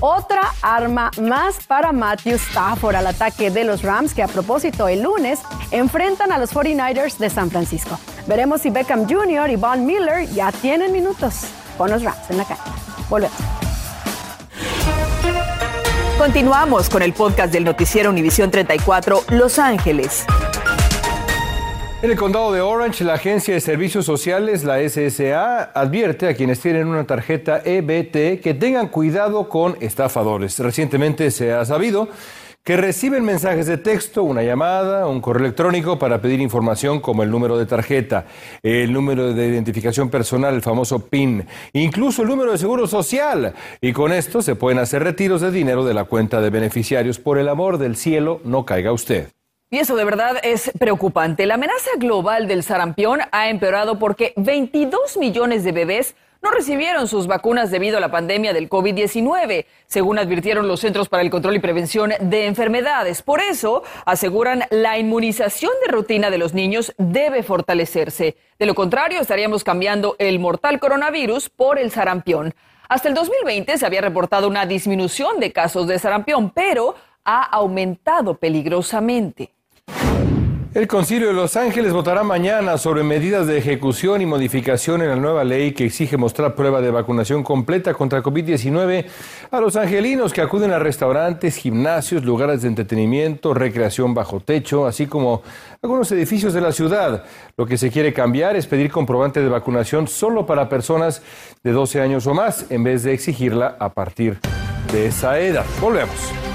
Otra 0.00 0.52
arma 0.62 1.10
más 1.20 1.64
para 1.66 1.92
Matthew 1.92 2.36
Stafford 2.36 2.96
al 2.96 3.06
ataque 3.06 3.50
de 3.50 3.64
los 3.64 3.82
Rams 3.82 4.14
que 4.14 4.22
a 4.22 4.28
propósito 4.28 4.88
el 4.88 5.02
lunes 5.02 5.40
enfrentan 5.70 6.32
a 6.32 6.38
los 6.38 6.52
49ers 6.52 7.16
de 7.18 7.30
San 7.30 7.50
Francisco. 7.50 7.98
Veremos 8.26 8.62
si 8.62 8.70
Beckham 8.70 9.08
Jr. 9.08 9.50
y 9.50 9.56
Von 9.56 9.86
Miller 9.86 10.28
ya 10.28 10.52
tienen 10.52 10.92
minutos 10.92 11.46
con 11.78 11.90
los 11.90 12.02
Rams 12.02 12.30
en 12.30 12.38
la 12.38 12.44
cancha. 12.44 12.64
Volvemos. 13.08 13.36
Continuamos 16.18 16.88
con 16.88 17.02
el 17.02 17.12
podcast 17.12 17.52
del 17.52 17.64
noticiero 17.64 18.10
Univisión 18.10 18.50
34 18.50 19.24
Los 19.28 19.58
Ángeles. 19.58 20.24
En 22.06 22.12
el 22.12 22.18
condado 22.18 22.52
de 22.52 22.60
Orange, 22.60 23.02
la 23.02 23.14
Agencia 23.14 23.52
de 23.52 23.60
Servicios 23.60 24.06
Sociales, 24.06 24.62
la 24.62 24.78
SSA, 24.78 25.72
advierte 25.74 26.28
a 26.28 26.34
quienes 26.34 26.60
tienen 26.60 26.86
una 26.86 27.04
tarjeta 27.04 27.62
EBT 27.64 28.40
que 28.40 28.54
tengan 28.56 28.86
cuidado 28.86 29.48
con 29.48 29.76
estafadores. 29.80 30.56
Recientemente 30.60 31.32
se 31.32 31.52
ha 31.52 31.64
sabido 31.64 32.08
que 32.62 32.76
reciben 32.76 33.24
mensajes 33.24 33.66
de 33.66 33.76
texto, 33.76 34.22
una 34.22 34.44
llamada, 34.44 35.08
un 35.08 35.20
correo 35.20 35.46
electrónico 35.46 35.98
para 35.98 36.22
pedir 36.22 36.40
información 36.40 37.00
como 37.00 37.24
el 37.24 37.30
número 37.32 37.58
de 37.58 37.66
tarjeta, 37.66 38.26
el 38.62 38.92
número 38.92 39.34
de 39.34 39.48
identificación 39.48 40.08
personal, 40.08 40.54
el 40.54 40.62
famoso 40.62 41.08
PIN, 41.08 41.44
incluso 41.72 42.22
el 42.22 42.28
número 42.28 42.52
de 42.52 42.58
seguro 42.58 42.86
social. 42.86 43.52
Y 43.80 43.92
con 43.92 44.12
esto 44.12 44.42
se 44.42 44.54
pueden 44.54 44.78
hacer 44.78 45.02
retiros 45.02 45.40
de 45.40 45.50
dinero 45.50 45.84
de 45.84 45.94
la 45.94 46.04
cuenta 46.04 46.40
de 46.40 46.50
beneficiarios. 46.50 47.18
Por 47.18 47.38
el 47.38 47.48
amor 47.48 47.78
del 47.78 47.96
cielo, 47.96 48.40
no 48.44 48.64
caiga 48.64 48.92
usted. 48.92 49.35
Y 49.68 49.78
eso 49.78 49.96
de 49.96 50.04
verdad 50.04 50.36
es 50.44 50.70
preocupante. 50.78 51.44
La 51.44 51.54
amenaza 51.54 51.90
global 51.98 52.46
del 52.46 52.62
sarampión 52.62 53.20
ha 53.32 53.48
empeorado 53.48 53.98
porque 53.98 54.32
22 54.36 55.16
millones 55.16 55.64
de 55.64 55.72
bebés 55.72 56.14
no 56.40 56.52
recibieron 56.52 57.08
sus 57.08 57.26
vacunas 57.26 57.72
debido 57.72 57.96
a 57.96 58.00
la 58.00 58.12
pandemia 58.12 58.52
del 58.52 58.70
COVID-19, 58.70 59.66
según 59.88 60.20
advirtieron 60.20 60.68
los 60.68 60.78
Centros 60.78 61.08
para 61.08 61.24
el 61.24 61.30
Control 61.30 61.56
y 61.56 61.58
Prevención 61.58 62.12
de 62.20 62.46
Enfermedades. 62.46 63.22
Por 63.22 63.40
eso, 63.40 63.82
aseguran, 64.04 64.62
la 64.70 64.98
inmunización 64.98 65.72
de 65.84 65.90
rutina 65.90 66.30
de 66.30 66.38
los 66.38 66.54
niños 66.54 66.94
debe 66.96 67.42
fortalecerse. 67.42 68.36
De 68.60 68.66
lo 68.66 68.76
contrario, 68.76 69.20
estaríamos 69.20 69.64
cambiando 69.64 70.14
el 70.20 70.38
mortal 70.38 70.78
coronavirus 70.78 71.48
por 71.48 71.80
el 71.80 71.90
sarampión. 71.90 72.54
Hasta 72.88 73.08
el 73.08 73.14
2020 73.14 73.78
se 73.78 73.84
había 73.84 74.00
reportado 74.00 74.46
una 74.46 74.64
disminución 74.64 75.40
de 75.40 75.50
casos 75.50 75.88
de 75.88 75.98
sarampión, 75.98 76.50
pero 76.50 76.94
ha 77.26 77.42
aumentado 77.42 78.34
peligrosamente. 78.34 79.50
El 80.76 80.86
Concilio 80.86 81.28
de 81.28 81.32
Los 81.32 81.56
Ángeles 81.56 81.94
votará 81.94 82.22
mañana 82.22 82.76
sobre 82.76 83.02
medidas 83.02 83.46
de 83.46 83.56
ejecución 83.56 84.20
y 84.20 84.26
modificación 84.26 85.00
en 85.00 85.08
la 85.08 85.16
nueva 85.16 85.42
ley 85.42 85.72
que 85.72 85.86
exige 85.86 86.18
mostrar 86.18 86.54
prueba 86.54 86.82
de 86.82 86.90
vacunación 86.90 87.42
completa 87.42 87.94
contra 87.94 88.22
COVID-19 88.22 89.06
a 89.50 89.60
los 89.60 89.76
angelinos 89.76 90.34
que 90.34 90.42
acuden 90.42 90.72
a 90.72 90.78
restaurantes, 90.78 91.56
gimnasios, 91.56 92.26
lugares 92.26 92.60
de 92.60 92.68
entretenimiento, 92.68 93.54
recreación 93.54 94.12
bajo 94.12 94.40
techo, 94.40 94.86
así 94.86 95.06
como 95.06 95.40
algunos 95.80 96.12
edificios 96.12 96.52
de 96.52 96.60
la 96.60 96.72
ciudad. 96.72 97.24
Lo 97.56 97.64
que 97.64 97.78
se 97.78 97.90
quiere 97.90 98.12
cambiar 98.12 98.54
es 98.54 98.66
pedir 98.66 98.90
comprobante 98.90 99.40
de 99.40 99.48
vacunación 99.48 100.06
solo 100.08 100.44
para 100.44 100.68
personas 100.68 101.22
de 101.64 101.72
12 101.72 102.02
años 102.02 102.26
o 102.26 102.34
más, 102.34 102.70
en 102.70 102.84
vez 102.84 103.02
de 103.02 103.14
exigirla 103.14 103.78
a 103.80 103.94
partir 103.94 104.40
de 104.92 105.06
esa 105.06 105.40
edad. 105.40 105.64
Volvemos. 105.80 106.45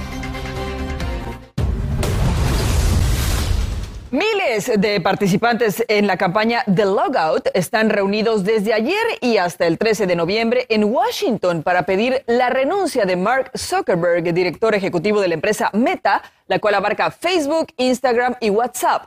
Miles 4.51 4.81
de 4.81 4.99
participantes 4.99 5.81
en 5.87 6.07
la 6.07 6.17
campaña 6.17 6.65
The 6.65 6.83
Logout 6.83 7.47
están 7.53 7.89
reunidos 7.89 8.43
desde 8.43 8.73
ayer 8.73 9.01
y 9.21 9.37
hasta 9.37 9.65
el 9.65 9.77
13 9.77 10.07
de 10.07 10.15
noviembre 10.17 10.65
en 10.67 10.83
Washington 10.83 11.63
para 11.63 11.83
pedir 11.83 12.21
la 12.27 12.49
renuncia 12.49 13.05
de 13.05 13.15
Mark 13.15 13.51
Zuckerberg, 13.57 14.33
director 14.33 14.75
ejecutivo 14.75 15.21
de 15.21 15.29
la 15.29 15.35
empresa 15.35 15.69
Meta, 15.71 16.21
la 16.47 16.59
cual 16.59 16.75
abarca 16.75 17.11
Facebook, 17.11 17.67
Instagram 17.77 18.35
y 18.41 18.49
WhatsApp. 18.49 19.05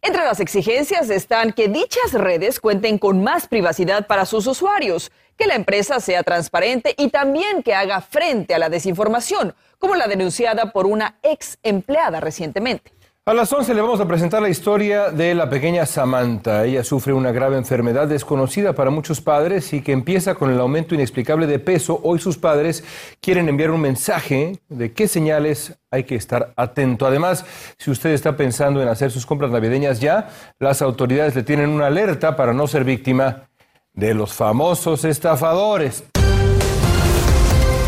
Entre 0.00 0.22
las 0.22 0.38
exigencias 0.38 1.10
están 1.10 1.52
que 1.52 1.66
dichas 1.66 2.12
redes 2.12 2.60
cuenten 2.60 2.98
con 2.98 3.20
más 3.20 3.48
privacidad 3.48 4.06
para 4.06 4.24
sus 4.24 4.46
usuarios, 4.46 5.10
que 5.36 5.48
la 5.48 5.56
empresa 5.56 5.98
sea 5.98 6.22
transparente 6.22 6.94
y 6.96 7.08
también 7.08 7.64
que 7.64 7.74
haga 7.74 8.00
frente 8.00 8.54
a 8.54 8.60
la 8.60 8.68
desinformación, 8.68 9.56
como 9.80 9.96
la 9.96 10.06
denunciada 10.06 10.70
por 10.70 10.86
una 10.86 11.16
ex 11.24 11.58
empleada 11.64 12.20
recientemente. 12.20 12.93
A 13.26 13.32
las 13.32 13.50
11 13.50 13.72
le 13.72 13.80
vamos 13.80 14.00
a 14.00 14.06
presentar 14.06 14.42
la 14.42 14.50
historia 14.50 15.10
de 15.10 15.34
la 15.34 15.48
pequeña 15.48 15.86
Samantha. 15.86 16.66
Ella 16.66 16.84
sufre 16.84 17.14
una 17.14 17.32
grave 17.32 17.56
enfermedad 17.56 18.06
desconocida 18.06 18.74
para 18.74 18.90
muchos 18.90 19.22
padres 19.22 19.72
y 19.72 19.80
que 19.80 19.92
empieza 19.92 20.34
con 20.34 20.50
el 20.50 20.60
aumento 20.60 20.94
inexplicable 20.94 21.46
de 21.46 21.58
peso. 21.58 21.98
Hoy 22.02 22.18
sus 22.18 22.36
padres 22.36 22.84
quieren 23.22 23.48
enviar 23.48 23.70
un 23.70 23.80
mensaje 23.80 24.60
de 24.68 24.92
qué 24.92 25.08
señales 25.08 25.74
hay 25.90 26.04
que 26.04 26.16
estar 26.16 26.52
atento. 26.54 27.06
Además, 27.06 27.46
si 27.78 27.90
usted 27.90 28.10
está 28.10 28.36
pensando 28.36 28.82
en 28.82 28.88
hacer 28.88 29.10
sus 29.10 29.24
compras 29.24 29.50
navideñas 29.50 30.00
ya, 30.00 30.28
las 30.58 30.82
autoridades 30.82 31.34
le 31.34 31.44
tienen 31.44 31.70
una 31.70 31.86
alerta 31.86 32.36
para 32.36 32.52
no 32.52 32.66
ser 32.66 32.84
víctima 32.84 33.48
de 33.94 34.12
los 34.12 34.34
famosos 34.34 35.02
estafadores. 35.06 36.04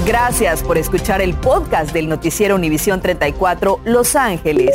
Gracias 0.06 0.62
por 0.62 0.78
escuchar 0.78 1.20
el 1.20 1.34
podcast 1.34 1.92
del 1.92 2.08
noticiero 2.08 2.54
Univisión 2.54 3.02
34 3.02 3.80
Los 3.84 4.16
Ángeles. 4.16 4.74